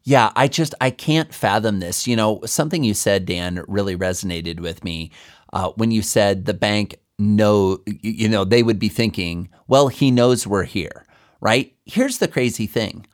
Yeah, 0.09 0.31
I 0.37 0.47
just 0.47 0.73
I 0.81 0.91
can't 0.91 1.35
fathom 1.35 1.81
this. 1.81 2.07
You 2.07 2.15
know, 2.15 2.41
something 2.45 2.85
you 2.85 2.95
said, 2.95 3.27
Dan, 3.27 3.65
really 3.67 3.97
resonated 3.97 4.61
with 4.61 4.85
me 4.85 5.11
uh, 5.53 5.71
when 5.77 5.91
you 5.91 6.03
said 6.03 6.45
the 6.45 6.55
bank 6.55 6.97
know, 7.19 7.79
you 7.87 8.29
know, 8.29 8.45
they 8.45 8.63
would 8.63 8.79
be 8.79 8.89
thinking, 8.89 9.49
well, 9.67 9.89
he 9.89 10.11
knows 10.11 10.47
we're 10.47 10.65
here, 10.65 11.07
right? 11.41 11.75
Here's 11.85 12.19
the 12.19 12.29
crazy 12.29 12.67
thing 12.67 13.07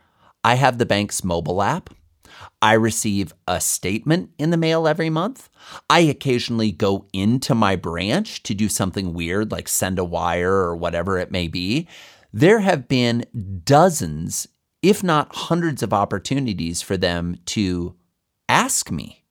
I 0.45 0.55
have 0.55 0.79
the 0.79 0.87
bank's 0.87 1.25
mobile 1.25 1.63
app. 1.63 1.91
I 2.61 2.75
receive 2.75 3.35
a 3.49 3.61
statement 3.61 4.31
in 4.39 4.51
the 4.51 4.57
mail 4.57 4.87
every 4.87 5.11
month. 5.11 5.49
I 5.91 6.01
occasionally 6.01 6.71
go 6.71 7.07
into 7.13 7.55
my 7.55 7.77
branch 7.77 8.43
to 8.45 8.55
do 8.55 8.69
something 8.69 9.13
weird 9.13 9.51
like 9.51 9.69
send 9.69 9.99
a 9.99 10.05
wire 10.05 10.53
or 10.53 10.77
whatever 10.77 11.19
it 11.19 11.31
may 11.31 11.49
be. 11.49 11.89
There 12.33 12.61
have 12.61 12.89
been 12.89 13.27
dozens, 13.65 14.47
if 14.81 15.03
not 15.03 15.35
hundreds, 15.35 15.83
of 15.83 15.93
opportunities 15.93 16.83
for 16.83 16.97
them 16.97 17.37
to 17.47 17.97
ask 18.49 18.91
me, 18.91 19.22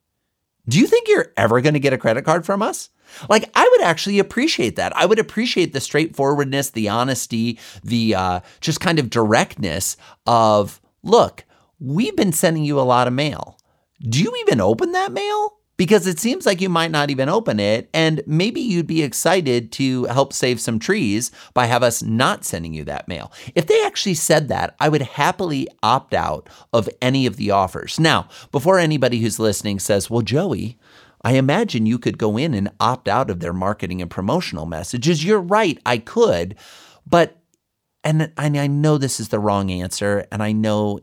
Do 0.68 0.78
you 0.78 0.86
think 0.86 1.08
you're 1.08 1.32
ever 1.36 1.60
going 1.60 1.74
to 1.74 1.80
get 1.80 1.92
a 1.92 1.98
credit 1.98 2.24
card 2.24 2.46
from 2.46 2.62
us? 2.62 2.90
Like 3.28 3.50
I 3.54 3.68
would 3.68 3.82
actually 3.82 4.18
appreciate 4.18 4.76
that. 4.76 4.96
I 4.96 5.06
would 5.06 5.18
appreciate 5.18 5.72
the 5.72 5.80
straightforwardness, 5.80 6.70
the 6.70 6.88
honesty, 6.88 7.58
the 7.84 8.14
uh, 8.14 8.40
just 8.60 8.80
kind 8.80 8.98
of 8.98 9.10
directness 9.10 9.96
of 10.26 10.80
look, 11.02 11.44
we've 11.78 12.16
been 12.16 12.32
sending 12.32 12.64
you 12.64 12.80
a 12.80 12.82
lot 12.82 13.06
of 13.06 13.12
mail. 13.12 13.58
Do 14.00 14.20
you 14.22 14.34
even 14.40 14.60
open 14.60 14.92
that 14.92 15.12
mail? 15.12 15.58
Because 15.82 16.06
it 16.06 16.20
seems 16.20 16.46
like 16.46 16.60
you 16.60 16.68
might 16.68 16.92
not 16.92 17.10
even 17.10 17.28
open 17.28 17.58
it, 17.58 17.90
and 17.92 18.22
maybe 18.24 18.60
you'd 18.60 18.86
be 18.86 19.02
excited 19.02 19.72
to 19.72 20.04
help 20.04 20.32
save 20.32 20.60
some 20.60 20.78
trees 20.78 21.32
by 21.54 21.66
have 21.66 21.82
us 21.82 22.04
not 22.04 22.44
sending 22.44 22.72
you 22.72 22.84
that 22.84 23.08
mail. 23.08 23.32
If 23.56 23.66
they 23.66 23.84
actually 23.84 24.14
said 24.14 24.46
that, 24.46 24.76
I 24.78 24.88
would 24.88 25.02
happily 25.02 25.66
opt 25.82 26.14
out 26.14 26.48
of 26.72 26.88
any 27.00 27.26
of 27.26 27.34
the 27.34 27.50
offers. 27.50 27.98
Now, 27.98 28.28
before 28.52 28.78
anybody 28.78 29.18
who's 29.18 29.40
listening 29.40 29.80
says, 29.80 30.08
"Well, 30.08 30.22
Joey, 30.22 30.78
I 31.24 31.32
imagine 31.32 31.84
you 31.84 31.98
could 31.98 32.16
go 32.16 32.36
in 32.36 32.54
and 32.54 32.70
opt 32.78 33.08
out 33.08 33.28
of 33.28 33.40
their 33.40 33.52
marketing 33.52 34.00
and 34.00 34.08
promotional 34.08 34.66
messages. 34.66 35.24
You're 35.24 35.40
right, 35.40 35.80
I 35.84 35.98
could. 35.98 36.54
But, 37.04 37.42
and 38.04 38.30
I 38.38 38.68
know 38.68 38.98
this 38.98 39.18
is 39.18 39.30
the 39.30 39.40
wrong 39.40 39.72
answer, 39.72 40.28
and 40.30 40.44
I 40.44 40.52
know 40.52 41.00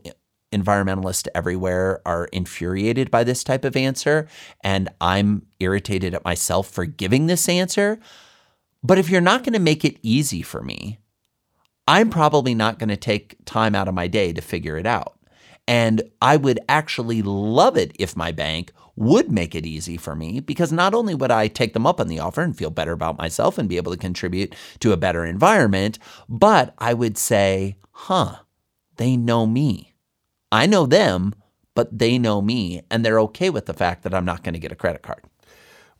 environmentalists 0.52 1.28
everywhere 1.34 2.00
are 2.04 2.26
infuriated 2.26 3.10
by 3.10 3.24
this 3.24 3.44
type 3.44 3.64
of 3.64 3.76
answer, 3.76 4.28
and 4.62 4.88
I'm 5.00 5.46
irritated 5.58 6.14
at 6.14 6.24
myself 6.24 6.68
for 6.68 6.84
giving 6.84 7.26
this 7.26 7.48
answer. 7.48 7.98
But 8.82 8.98
if 8.98 9.10
you're 9.10 9.20
not 9.20 9.44
going 9.44 9.52
to 9.52 9.58
make 9.58 9.84
it 9.84 9.98
easy 10.02 10.42
for 10.42 10.62
me, 10.62 10.98
I'm 11.86 12.10
probably 12.10 12.54
not 12.54 12.78
going 12.78 12.88
to 12.88 12.96
take 12.96 13.36
time 13.44 13.74
out 13.74 13.88
of 13.88 13.94
my 13.94 14.06
day 14.06 14.32
to 14.32 14.40
figure 14.40 14.76
it 14.76 14.86
out. 14.86 15.18
And 15.66 16.02
I 16.20 16.36
would 16.36 16.60
actually 16.68 17.22
love 17.22 17.76
it 17.76 17.92
if 17.98 18.16
my 18.16 18.32
bank 18.32 18.72
would 18.96 19.30
make 19.30 19.54
it 19.54 19.64
easy 19.64 19.96
for 19.96 20.14
me 20.14 20.40
because 20.40 20.72
not 20.72 20.94
only 20.94 21.14
would 21.14 21.30
I 21.30 21.48
take 21.48 21.72
them 21.72 21.86
up 21.86 22.00
on 22.00 22.08
the 22.08 22.18
offer 22.18 22.42
and 22.42 22.56
feel 22.56 22.70
better 22.70 22.92
about 22.92 23.18
myself 23.18 23.56
and 23.56 23.68
be 23.68 23.76
able 23.76 23.92
to 23.92 23.98
contribute 23.98 24.54
to 24.80 24.92
a 24.92 24.96
better 24.96 25.24
environment, 25.24 25.98
but 26.28 26.74
I 26.78 26.92
would 26.94 27.16
say, 27.16 27.76
huh, 27.92 28.36
they 28.96 29.16
know 29.16 29.46
me. 29.46 29.89
I 30.52 30.66
know 30.66 30.86
them, 30.86 31.34
but 31.74 31.98
they 31.98 32.18
know 32.18 32.42
me 32.42 32.82
and 32.90 33.04
they're 33.04 33.20
okay 33.20 33.50
with 33.50 33.66
the 33.66 33.74
fact 33.74 34.02
that 34.02 34.14
I'm 34.14 34.24
not 34.24 34.42
going 34.42 34.54
to 34.54 34.58
get 34.58 34.72
a 34.72 34.76
credit 34.76 35.02
card. 35.02 35.22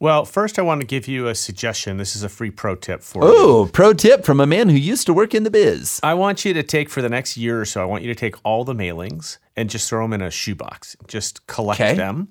Well, 0.00 0.24
first, 0.24 0.58
I 0.58 0.62
want 0.62 0.80
to 0.80 0.86
give 0.86 1.06
you 1.06 1.28
a 1.28 1.34
suggestion. 1.34 1.98
This 1.98 2.16
is 2.16 2.22
a 2.22 2.30
free 2.30 2.50
pro 2.50 2.74
tip 2.74 3.02
for 3.02 3.22
Ooh, 3.22 3.28
you. 3.28 3.36
Oh, 3.36 3.70
pro 3.70 3.92
tip 3.92 4.24
from 4.24 4.40
a 4.40 4.46
man 4.46 4.70
who 4.70 4.76
used 4.76 5.04
to 5.06 5.12
work 5.12 5.34
in 5.34 5.42
the 5.42 5.50
biz. 5.50 6.00
I 6.02 6.14
want 6.14 6.42
you 6.42 6.54
to 6.54 6.62
take 6.62 6.88
for 6.88 7.02
the 7.02 7.10
next 7.10 7.36
year 7.36 7.60
or 7.60 7.66
so, 7.66 7.82
I 7.82 7.84
want 7.84 8.02
you 8.02 8.08
to 8.12 8.18
take 8.18 8.34
all 8.42 8.64
the 8.64 8.72
mailings 8.72 9.36
and 9.56 9.68
just 9.68 9.90
throw 9.90 10.02
them 10.02 10.14
in 10.14 10.22
a 10.22 10.30
shoebox. 10.30 10.96
Just 11.06 11.46
collect 11.46 11.82
okay. 11.82 11.94
them. 11.94 12.28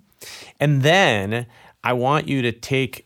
And 0.60 0.82
then 0.82 1.45
I 1.84 1.93
want 1.93 2.27
you 2.27 2.41
to 2.41 2.51
take 2.51 3.05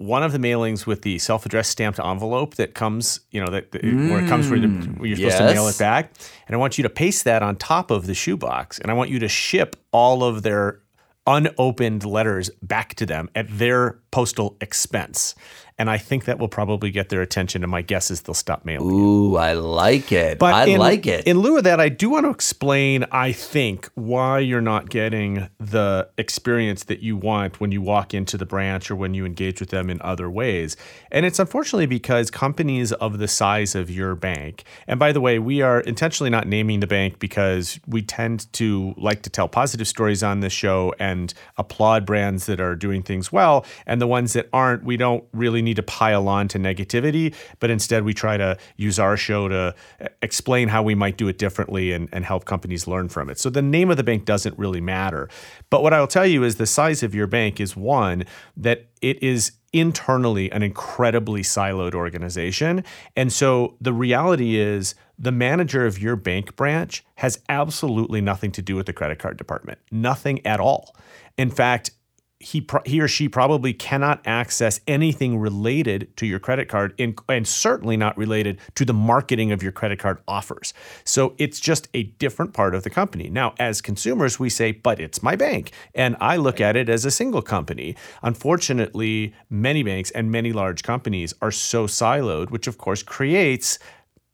one 0.00 0.22
of 0.22 0.32
the 0.32 0.38
mailings 0.38 0.86
with 0.86 1.02
the 1.02 1.18
self-addressed 1.18 1.70
stamped 1.70 2.00
envelope 2.00 2.54
that 2.54 2.74
comes, 2.74 3.20
you 3.32 3.38
know, 3.38 3.50
that, 3.50 3.70
mm, 3.70 4.10
where 4.10 4.24
it 4.24 4.28
comes 4.28 4.48
where, 4.48 4.58
the, 4.58 4.68
where 4.68 5.06
you're 5.06 5.16
supposed 5.16 5.38
yes. 5.38 5.50
to 5.50 5.54
mail 5.54 5.68
it 5.68 5.78
back, 5.78 6.10
and 6.46 6.54
I 6.54 6.58
want 6.58 6.78
you 6.78 6.82
to 6.84 6.88
paste 6.88 7.24
that 7.24 7.42
on 7.42 7.56
top 7.56 7.90
of 7.90 8.06
the 8.06 8.14
shoebox, 8.14 8.78
and 8.78 8.90
I 8.90 8.94
want 8.94 9.10
you 9.10 9.18
to 9.18 9.28
ship 9.28 9.76
all 9.92 10.24
of 10.24 10.42
their 10.42 10.80
unopened 11.26 12.06
letters 12.06 12.48
back 12.62 12.94
to 12.94 13.04
them 13.04 13.28
at 13.34 13.46
their 13.50 13.98
postal 14.10 14.56
expense 14.60 15.34
and 15.80 15.88
I 15.88 15.96
think 15.96 16.26
that 16.26 16.38
will 16.38 16.48
probably 16.48 16.90
get 16.90 17.08
their 17.08 17.22
attention. 17.22 17.62
And 17.62 17.70
my 17.70 17.80
guess 17.80 18.10
is 18.10 18.20
they'll 18.20 18.34
stop 18.34 18.66
mailing. 18.66 18.92
Ooh, 18.92 19.36
I 19.36 19.54
like 19.54 20.12
it. 20.12 20.38
But 20.38 20.52
I 20.52 20.66
in, 20.66 20.78
like 20.78 21.06
it. 21.06 21.26
In 21.26 21.38
lieu 21.38 21.56
of 21.56 21.64
that, 21.64 21.80
I 21.80 21.88
do 21.88 22.10
want 22.10 22.26
to 22.26 22.30
explain. 22.30 23.06
I 23.10 23.32
think 23.32 23.88
why 23.94 24.40
you're 24.40 24.60
not 24.60 24.90
getting 24.90 25.48
the 25.58 26.10
experience 26.18 26.84
that 26.84 27.00
you 27.00 27.16
want 27.16 27.60
when 27.60 27.72
you 27.72 27.80
walk 27.80 28.12
into 28.12 28.36
the 28.36 28.44
branch 28.44 28.90
or 28.90 28.96
when 28.96 29.14
you 29.14 29.24
engage 29.24 29.58
with 29.58 29.70
them 29.70 29.88
in 29.88 30.02
other 30.02 30.28
ways. 30.28 30.76
And 31.10 31.24
it's 31.24 31.38
unfortunately 31.38 31.86
because 31.86 32.30
companies 32.30 32.92
of 32.92 33.16
the 33.16 33.26
size 33.26 33.74
of 33.74 33.90
your 33.90 34.14
bank, 34.14 34.64
and 34.86 35.00
by 35.00 35.12
the 35.12 35.20
way, 35.22 35.38
we 35.38 35.62
are 35.62 35.80
intentionally 35.80 36.28
not 36.28 36.46
naming 36.46 36.80
the 36.80 36.86
bank 36.86 37.18
because 37.18 37.80
we 37.86 38.02
tend 38.02 38.52
to 38.52 38.92
like 38.98 39.22
to 39.22 39.30
tell 39.30 39.48
positive 39.48 39.88
stories 39.88 40.22
on 40.22 40.40
this 40.40 40.52
show 40.52 40.94
and 40.98 41.32
applaud 41.56 42.04
brands 42.04 42.44
that 42.44 42.60
are 42.60 42.76
doing 42.76 43.02
things 43.02 43.32
well. 43.32 43.64
And 43.86 43.99
and 44.00 44.02
the 44.02 44.06
ones 44.06 44.32
that 44.32 44.48
aren't, 44.54 44.82
we 44.82 44.96
don't 44.96 45.24
really 45.34 45.60
need 45.60 45.76
to 45.76 45.82
pile 45.82 46.26
on 46.26 46.48
to 46.48 46.58
negativity, 46.58 47.34
but 47.58 47.68
instead 47.68 48.02
we 48.02 48.14
try 48.14 48.38
to 48.38 48.56
use 48.76 48.98
our 48.98 49.14
show 49.14 49.46
to 49.46 49.74
uh, 50.00 50.08
explain 50.22 50.68
how 50.68 50.82
we 50.82 50.94
might 50.94 51.18
do 51.18 51.28
it 51.28 51.36
differently 51.36 51.92
and, 51.92 52.08
and 52.10 52.24
help 52.24 52.46
companies 52.46 52.86
learn 52.86 53.10
from 53.10 53.28
it. 53.28 53.38
So 53.38 53.50
the 53.50 53.60
name 53.60 53.90
of 53.90 53.98
the 53.98 54.02
bank 54.02 54.24
doesn't 54.24 54.58
really 54.58 54.80
matter. 54.80 55.28
But 55.68 55.82
what 55.82 55.92
I'll 55.92 56.06
tell 56.06 56.24
you 56.24 56.44
is 56.44 56.56
the 56.56 56.64
size 56.64 57.02
of 57.02 57.14
your 57.14 57.26
bank 57.26 57.60
is 57.60 57.76
one 57.76 58.24
that 58.56 58.86
it 59.02 59.22
is 59.22 59.52
internally 59.74 60.50
an 60.50 60.62
incredibly 60.62 61.42
siloed 61.42 61.94
organization. 61.94 62.82
And 63.16 63.30
so 63.30 63.76
the 63.82 63.92
reality 63.92 64.56
is 64.56 64.94
the 65.18 65.30
manager 65.30 65.84
of 65.84 65.98
your 65.98 66.16
bank 66.16 66.56
branch 66.56 67.04
has 67.16 67.38
absolutely 67.50 68.22
nothing 68.22 68.50
to 68.52 68.62
do 68.62 68.76
with 68.76 68.86
the 68.86 68.94
credit 68.94 69.18
card 69.18 69.36
department, 69.36 69.78
nothing 69.90 70.44
at 70.46 70.58
all. 70.58 70.96
In 71.36 71.50
fact, 71.50 71.90
he 72.40 72.66
he 72.86 73.00
or 73.02 73.06
she 73.06 73.28
probably 73.28 73.74
cannot 73.74 74.22
access 74.24 74.80
anything 74.86 75.38
related 75.38 76.08
to 76.16 76.26
your 76.26 76.38
credit 76.38 76.68
card 76.68 76.94
in, 76.96 77.14
and 77.28 77.46
certainly 77.46 77.98
not 77.98 78.16
related 78.16 78.58
to 78.76 78.86
the 78.86 78.94
marketing 78.94 79.52
of 79.52 79.62
your 79.62 79.72
credit 79.72 79.98
card 79.98 80.18
offers. 80.26 80.72
So 81.04 81.34
it's 81.36 81.60
just 81.60 81.88
a 81.92 82.04
different 82.04 82.54
part 82.54 82.74
of 82.74 82.82
the 82.82 82.88
company. 82.88 83.28
Now, 83.28 83.54
as 83.58 83.82
consumers, 83.82 84.40
we 84.40 84.48
say, 84.48 84.72
"But 84.72 84.98
it's 84.98 85.22
my 85.22 85.36
bank." 85.36 85.72
And 85.94 86.16
I 86.18 86.36
look 86.36 86.62
at 86.62 86.76
it 86.76 86.88
as 86.88 87.04
a 87.04 87.10
single 87.10 87.42
company. 87.42 87.94
Unfortunately, 88.22 89.34
many 89.50 89.82
banks 89.82 90.10
and 90.12 90.32
many 90.32 90.50
large 90.52 90.82
companies 90.82 91.34
are 91.42 91.52
so 91.52 91.86
siloed, 91.86 92.50
which 92.50 92.66
of 92.66 92.78
course 92.78 93.02
creates 93.02 93.78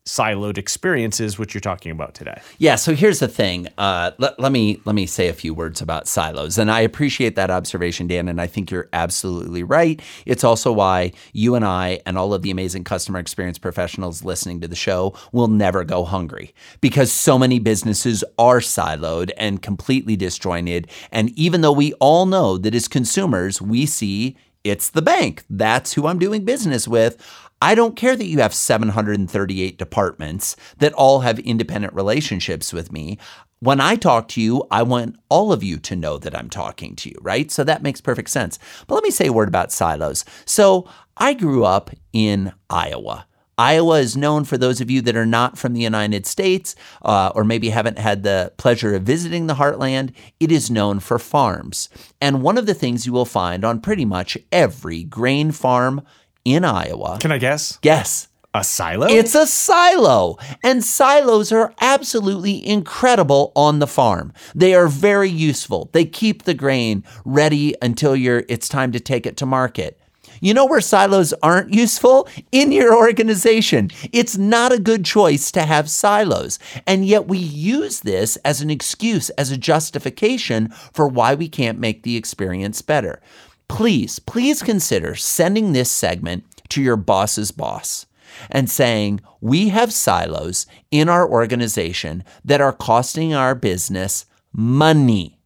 siloed 0.06 0.56
experiences, 0.56 1.38
which 1.38 1.52
you're 1.52 1.60
talking 1.60 1.90
about 1.90 2.14
today. 2.14 2.40
Yeah. 2.58 2.76
So 2.76 2.94
here's 2.94 3.18
the 3.18 3.28
thing. 3.28 3.68
Uh, 3.76 4.12
let, 4.18 4.38
let 4.38 4.52
me 4.52 4.80
let 4.84 4.94
me 4.94 5.04
say 5.04 5.28
a 5.28 5.32
few 5.32 5.52
words 5.52 5.80
about 5.80 6.08
silos, 6.08 6.56
and 6.56 6.70
I 6.70 6.80
appreciate 6.80 7.34
that 7.36 7.50
observation, 7.50 8.06
Dan. 8.06 8.28
And 8.28 8.40
I 8.40 8.46
think 8.46 8.70
you're 8.70 8.88
absolutely 8.92 9.62
right. 9.62 10.00
It's 10.24 10.44
also 10.44 10.72
why 10.72 11.12
you 11.32 11.54
and 11.54 11.64
I 11.64 12.00
and 12.06 12.16
all 12.16 12.32
of 12.32 12.42
the 12.42 12.50
amazing 12.50 12.84
customer 12.84 13.18
experience 13.18 13.58
professionals 13.58 14.24
listening 14.24 14.60
to 14.60 14.68
the 14.68 14.76
show 14.76 15.14
will 15.32 15.48
never 15.48 15.84
go 15.84 16.04
hungry 16.04 16.54
because 16.80 17.12
so 17.12 17.38
many 17.38 17.58
businesses 17.58 18.22
are 18.38 18.60
siloed 18.60 19.30
and 19.36 19.60
completely 19.60 20.16
disjointed. 20.16 20.88
And 21.10 21.30
even 21.30 21.60
though 21.60 21.72
we 21.72 21.92
all 21.94 22.26
know 22.26 22.58
that 22.58 22.74
as 22.74 22.88
consumers 22.88 23.60
we 23.60 23.86
see 23.86 24.36
it's 24.66 24.90
the 24.90 25.02
bank. 25.02 25.44
That's 25.48 25.92
who 25.92 26.08
I'm 26.08 26.18
doing 26.18 26.44
business 26.44 26.88
with. 26.88 27.16
I 27.62 27.74
don't 27.74 27.96
care 27.96 28.16
that 28.16 28.26
you 28.26 28.38
have 28.40 28.52
738 28.52 29.78
departments 29.78 30.56
that 30.78 30.92
all 30.92 31.20
have 31.20 31.38
independent 31.38 31.94
relationships 31.94 32.72
with 32.72 32.92
me. 32.92 33.18
When 33.60 33.80
I 33.80 33.96
talk 33.96 34.28
to 34.28 34.40
you, 34.42 34.64
I 34.70 34.82
want 34.82 35.16
all 35.30 35.52
of 35.52 35.64
you 35.64 35.78
to 35.78 35.96
know 35.96 36.18
that 36.18 36.36
I'm 36.36 36.50
talking 36.50 36.94
to 36.96 37.08
you, 37.08 37.16
right? 37.22 37.50
So 37.50 37.64
that 37.64 37.82
makes 37.82 38.02
perfect 38.02 38.28
sense. 38.28 38.58
But 38.86 38.96
let 38.96 39.04
me 39.04 39.10
say 39.10 39.28
a 39.28 39.32
word 39.32 39.48
about 39.48 39.72
silos. 39.72 40.26
So 40.44 40.86
I 41.16 41.32
grew 41.32 41.64
up 41.64 41.90
in 42.12 42.52
Iowa. 42.68 43.26
Iowa 43.58 44.00
is 44.00 44.18
known 44.18 44.44
for 44.44 44.58
those 44.58 44.82
of 44.82 44.90
you 44.90 45.00
that 45.00 45.16
are 45.16 45.24
not 45.24 45.56
from 45.56 45.72
the 45.72 45.80
United 45.80 46.26
States 46.26 46.76
uh, 47.00 47.32
or 47.34 47.42
maybe 47.42 47.70
haven't 47.70 47.98
had 47.98 48.22
the 48.22 48.52
pleasure 48.58 48.94
of 48.94 49.04
visiting 49.04 49.46
the 49.46 49.54
heartland. 49.54 50.12
It 50.38 50.52
is 50.52 50.70
known 50.70 51.00
for 51.00 51.18
farms. 51.18 51.88
And 52.20 52.42
one 52.42 52.58
of 52.58 52.66
the 52.66 52.74
things 52.74 53.06
you 53.06 53.14
will 53.14 53.24
find 53.24 53.64
on 53.64 53.80
pretty 53.80 54.04
much 54.04 54.36
every 54.52 55.04
grain 55.04 55.52
farm 55.52 56.02
in 56.46 56.64
Iowa. 56.64 57.18
Can 57.20 57.32
I 57.32 57.38
guess? 57.38 57.78
Guess. 57.82 58.28
A 58.54 58.64
silo? 58.64 59.06
It's 59.09 59.35
a 59.35 59.46
silo. 59.46 60.38
And 60.62 60.82
silos 60.82 61.52
are 61.52 61.74
absolutely 61.80 62.66
incredible 62.66 63.52
on 63.54 63.80
the 63.80 63.87
farm. 63.87 64.32
They 64.54 64.74
are 64.74 64.87
very 64.87 65.28
useful. 65.28 65.90
They 65.92 66.06
keep 66.06 66.44
the 66.44 66.54
grain 66.54 67.04
ready 67.26 67.74
until 67.82 68.16
you're 68.16 68.44
it's 68.48 68.68
time 68.68 68.92
to 68.92 69.00
take 69.00 69.26
it 69.26 69.37
to 69.38 69.46
market. 69.46 70.00
You 70.40 70.54
know 70.54 70.66
where 70.66 70.80
silos 70.80 71.35
aren't 71.42 71.74
useful? 71.74 72.28
In 72.52 72.72
your 72.72 72.96
organization. 72.96 73.90
It's 74.12 74.38
not 74.38 74.72
a 74.72 74.78
good 74.78 75.04
choice 75.04 75.50
to 75.52 75.62
have 75.62 75.90
silos. 75.90 76.59
And 76.87 77.04
yet 77.04 77.26
we 77.26 77.38
use 77.38 78.00
this 78.00 78.37
as 78.37 78.61
an 78.61 78.70
excuse, 78.70 79.30
as 79.30 79.50
a 79.50 79.59
justification 79.59 80.68
for 80.92 81.09
why 81.09 81.35
we 81.35 81.48
can't 81.48 81.78
make 81.78 82.04
the 82.04 82.16
experience 82.16 82.80
better 82.82 83.20
please, 83.68 84.18
please 84.18 84.62
consider 84.62 85.14
sending 85.14 85.72
this 85.72 85.90
segment 85.90 86.44
to 86.70 86.83
your 86.83 86.96
boss's 86.96 87.50
boss 87.50 88.07
and 88.50 88.70
saying, 88.70 89.20
We 89.40 89.68
have 89.68 89.92
silos 89.92 90.66
in 90.90 91.09
our 91.09 91.29
organization 91.29 92.24
that 92.44 92.61
are 92.61 92.72
costing 92.72 93.35
our 93.35 93.55
business 93.55 94.26
money, 94.52 95.38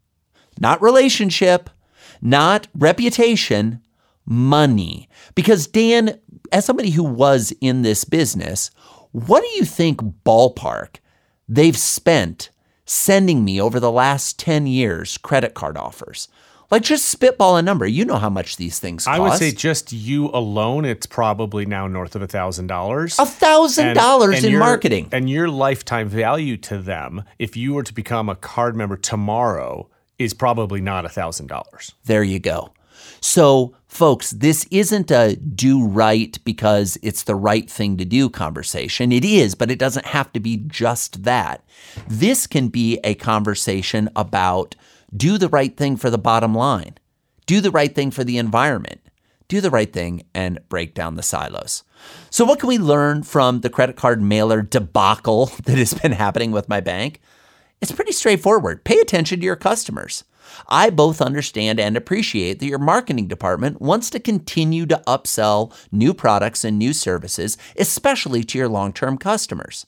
not 0.58 0.80
relationship, 0.80 1.70
not 2.20 2.68
reputation, 2.74 3.82
money. 4.24 5.08
Because, 5.34 5.66
Dan, 5.66 6.18
as 6.52 6.64
somebody 6.64 6.90
who 6.90 7.04
was 7.04 7.52
in 7.60 7.82
this 7.82 8.04
business, 8.04 8.70
what 9.12 9.42
do 9.42 9.48
you 9.56 9.64
think 9.64 10.00
ballpark 10.24 10.96
they've 11.48 11.76
spent 11.76 12.50
sending 12.84 13.44
me 13.44 13.60
over 13.60 13.80
the 13.80 13.90
last 13.90 14.38
10 14.38 14.66
years 14.66 15.18
credit 15.18 15.54
card 15.54 15.76
offers? 15.76 16.28
Like 16.70 16.82
just 16.82 17.06
spitball 17.06 17.56
a 17.56 17.62
number. 17.62 17.86
You 17.86 18.04
know 18.04 18.16
how 18.16 18.30
much 18.30 18.56
these 18.56 18.78
things 18.78 19.04
cost. 19.04 19.16
I 19.16 19.18
would 19.18 19.32
say 19.34 19.50
just 19.50 19.92
you 19.92 20.28
alone, 20.28 20.84
it's 20.84 21.06
probably 21.06 21.66
now 21.66 21.88
north 21.88 22.14
of 22.14 22.22
a 22.22 22.28
thousand 22.28 22.68
dollars. 22.68 23.18
A 23.18 23.26
thousand 23.26 23.94
dollars 23.94 24.44
in 24.44 24.52
your, 24.52 24.60
marketing. 24.60 25.08
And 25.10 25.28
your 25.28 25.48
lifetime 25.48 26.08
value 26.08 26.56
to 26.58 26.78
them, 26.78 27.24
if 27.38 27.56
you 27.56 27.74
were 27.74 27.82
to 27.82 27.92
become 27.92 28.28
a 28.28 28.36
card 28.36 28.76
member 28.76 28.96
tomorrow, 28.96 29.88
is 30.18 30.32
probably 30.32 30.80
not 30.80 31.04
a 31.04 31.08
thousand 31.08 31.48
dollars. 31.48 31.94
There 32.04 32.22
you 32.22 32.38
go. 32.38 32.72
So, 33.20 33.74
folks, 33.86 34.30
this 34.30 34.66
isn't 34.70 35.10
a 35.10 35.36
do 35.36 35.84
right 35.86 36.38
because 36.44 36.98
it's 37.02 37.24
the 37.24 37.34
right 37.34 37.68
thing 37.68 37.96
to 37.98 38.04
do 38.04 38.30
conversation. 38.30 39.12
It 39.12 39.24
is, 39.24 39.54
but 39.54 39.70
it 39.70 39.78
doesn't 39.78 40.06
have 40.06 40.32
to 40.32 40.40
be 40.40 40.58
just 40.68 41.24
that. 41.24 41.64
This 42.08 42.46
can 42.46 42.68
be 42.68 42.98
a 43.04 43.14
conversation 43.14 44.08
about 44.16 44.74
do 45.16 45.38
the 45.38 45.48
right 45.48 45.76
thing 45.76 45.96
for 45.96 46.10
the 46.10 46.18
bottom 46.18 46.54
line, 46.54 46.96
do 47.46 47.60
the 47.60 47.70
right 47.70 47.94
thing 47.94 48.10
for 48.10 48.24
the 48.24 48.38
environment, 48.38 49.00
do 49.48 49.60
the 49.60 49.70
right 49.70 49.92
thing 49.92 50.24
and 50.34 50.60
break 50.68 50.94
down 50.94 51.16
the 51.16 51.22
silos. 51.22 51.82
So, 52.30 52.44
what 52.44 52.60
can 52.60 52.68
we 52.68 52.78
learn 52.78 53.22
from 53.24 53.60
the 53.60 53.70
credit 53.70 53.96
card 53.96 54.22
mailer 54.22 54.62
debacle 54.62 55.46
that 55.64 55.78
has 55.78 55.94
been 55.94 56.12
happening 56.12 56.52
with 56.52 56.68
my 56.68 56.80
bank? 56.80 57.20
It's 57.80 57.92
pretty 57.92 58.12
straightforward. 58.12 58.84
Pay 58.84 58.98
attention 59.00 59.40
to 59.40 59.46
your 59.46 59.56
customers. 59.56 60.24
I 60.68 60.90
both 60.90 61.20
understand 61.20 61.80
and 61.80 61.96
appreciate 61.96 62.58
that 62.58 62.66
your 62.66 62.78
marketing 62.78 63.28
department 63.28 63.80
wants 63.80 64.10
to 64.10 64.20
continue 64.20 64.86
to 64.86 65.02
upsell 65.06 65.72
new 65.90 66.12
products 66.12 66.64
and 66.64 66.78
new 66.78 66.92
services, 66.92 67.56
especially 67.76 68.44
to 68.44 68.58
your 68.58 68.68
long 68.68 68.92
term 68.92 69.16
customers. 69.16 69.86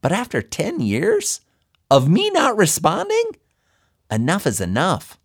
But 0.00 0.12
after 0.12 0.42
10 0.42 0.80
years 0.80 1.40
of 1.90 2.08
me 2.08 2.30
not 2.30 2.56
responding, 2.56 3.32
enough 4.10 4.46
is 4.46 4.60
enough. 4.60 5.18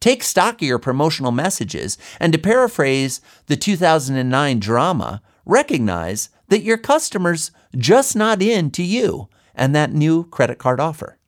Take 0.00 0.22
stock 0.22 0.56
of 0.56 0.68
your 0.68 0.78
promotional 0.78 1.32
messages, 1.32 1.98
and 2.20 2.32
to 2.32 2.38
paraphrase 2.38 3.20
the 3.46 3.56
2009 3.56 4.60
drama, 4.60 5.22
recognize 5.44 6.28
that 6.48 6.62
your 6.62 6.78
customers 6.78 7.50
just 7.76 8.14
not 8.14 8.40
in 8.40 8.70
to 8.72 8.82
you 8.82 9.28
and 9.54 9.74
that 9.74 9.92
new 9.92 10.24
credit 10.24 10.58
card 10.58 10.78
offer. 10.78 11.18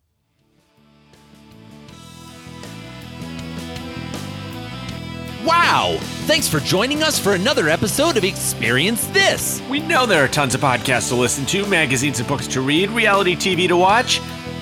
Wow! 5.44 5.96
Thanks 6.26 6.46
for 6.46 6.60
joining 6.60 7.02
us 7.02 7.18
for 7.18 7.32
another 7.32 7.68
episode 7.70 8.16
of 8.16 8.24
Experience 8.24 9.06
This. 9.06 9.62
We 9.70 9.80
know 9.80 10.04
there 10.04 10.22
are 10.22 10.28
tons 10.28 10.54
of 10.54 10.60
podcasts 10.60 11.08
to 11.08 11.16
listen 11.16 11.46
to, 11.46 11.66
magazines 11.66 12.20
and 12.20 12.28
books 12.28 12.46
to 12.48 12.60
read, 12.60 12.90
reality 12.90 13.34
TV 13.34 13.66
to 13.66 13.76
watch. 13.76 14.20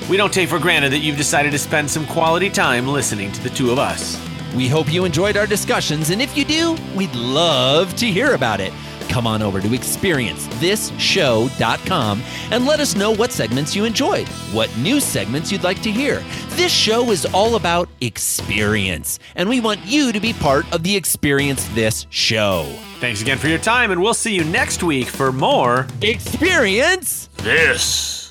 We 0.09 0.16
don't 0.16 0.33
take 0.33 0.49
for 0.49 0.59
granted 0.59 0.92
that 0.92 1.01
you've 1.01 1.18
decided 1.18 1.53
to 1.53 1.59
spend 1.59 1.90
some 1.90 2.07
quality 2.07 2.49
time 2.49 2.88
listening 2.88 3.31
to 3.33 3.42
the 3.42 3.51
two 3.51 3.71
of 3.71 3.79
us. 3.79 4.18
We 4.55 4.66
hope 4.66 4.90
you 4.90 5.05
enjoyed 5.05 5.37
our 5.37 5.47
discussions, 5.47 6.09
and 6.09 6.23
if 6.23 6.35
you 6.35 6.47
do, 6.47 6.75
we'd 6.97 7.14
love 7.14 7.94
to 7.97 8.07
hear 8.07 8.33
about 8.33 8.61
it. 8.61 8.73
Come 9.11 9.27
on 9.27 9.42
over 9.42 9.61
to 9.61 9.68
experiencethisshow.com 9.68 12.23
and 12.51 12.66
let 12.66 12.81
us 12.81 12.94
know 12.94 13.11
what 13.11 13.33
segments 13.33 13.77
you 13.77 13.85
enjoyed, 13.85 14.27
what 14.53 14.75
new 14.79 15.01
segments 15.01 15.53
you'd 15.53 15.62
like 15.62 15.83
to 15.83 15.90
hear. 15.90 16.25
This 16.51 16.73
show 16.73 17.11
is 17.11 17.27
all 17.27 17.57
about 17.57 17.90
experience, 18.01 19.18
and 19.35 19.47
we 19.49 19.61
want 19.61 19.81
you 19.85 20.12
to 20.12 20.21
be 20.21 20.33
part 20.33 20.64
of 20.73 20.83
the 20.83 20.97
Experience 20.97 21.68
This 21.75 22.07
show. 22.09 22.64
Thanks 23.01 23.21
again 23.21 23.37
for 23.37 23.49
your 23.49 23.59
time, 23.59 23.90
and 23.90 24.03
we'll 24.03 24.14
see 24.14 24.35
you 24.35 24.44
next 24.44 24.83
week 24.83 25.09
for 25.09 25.33
more 25.33 25.87
Experience 26.01 27.29
This. 27.37 28.28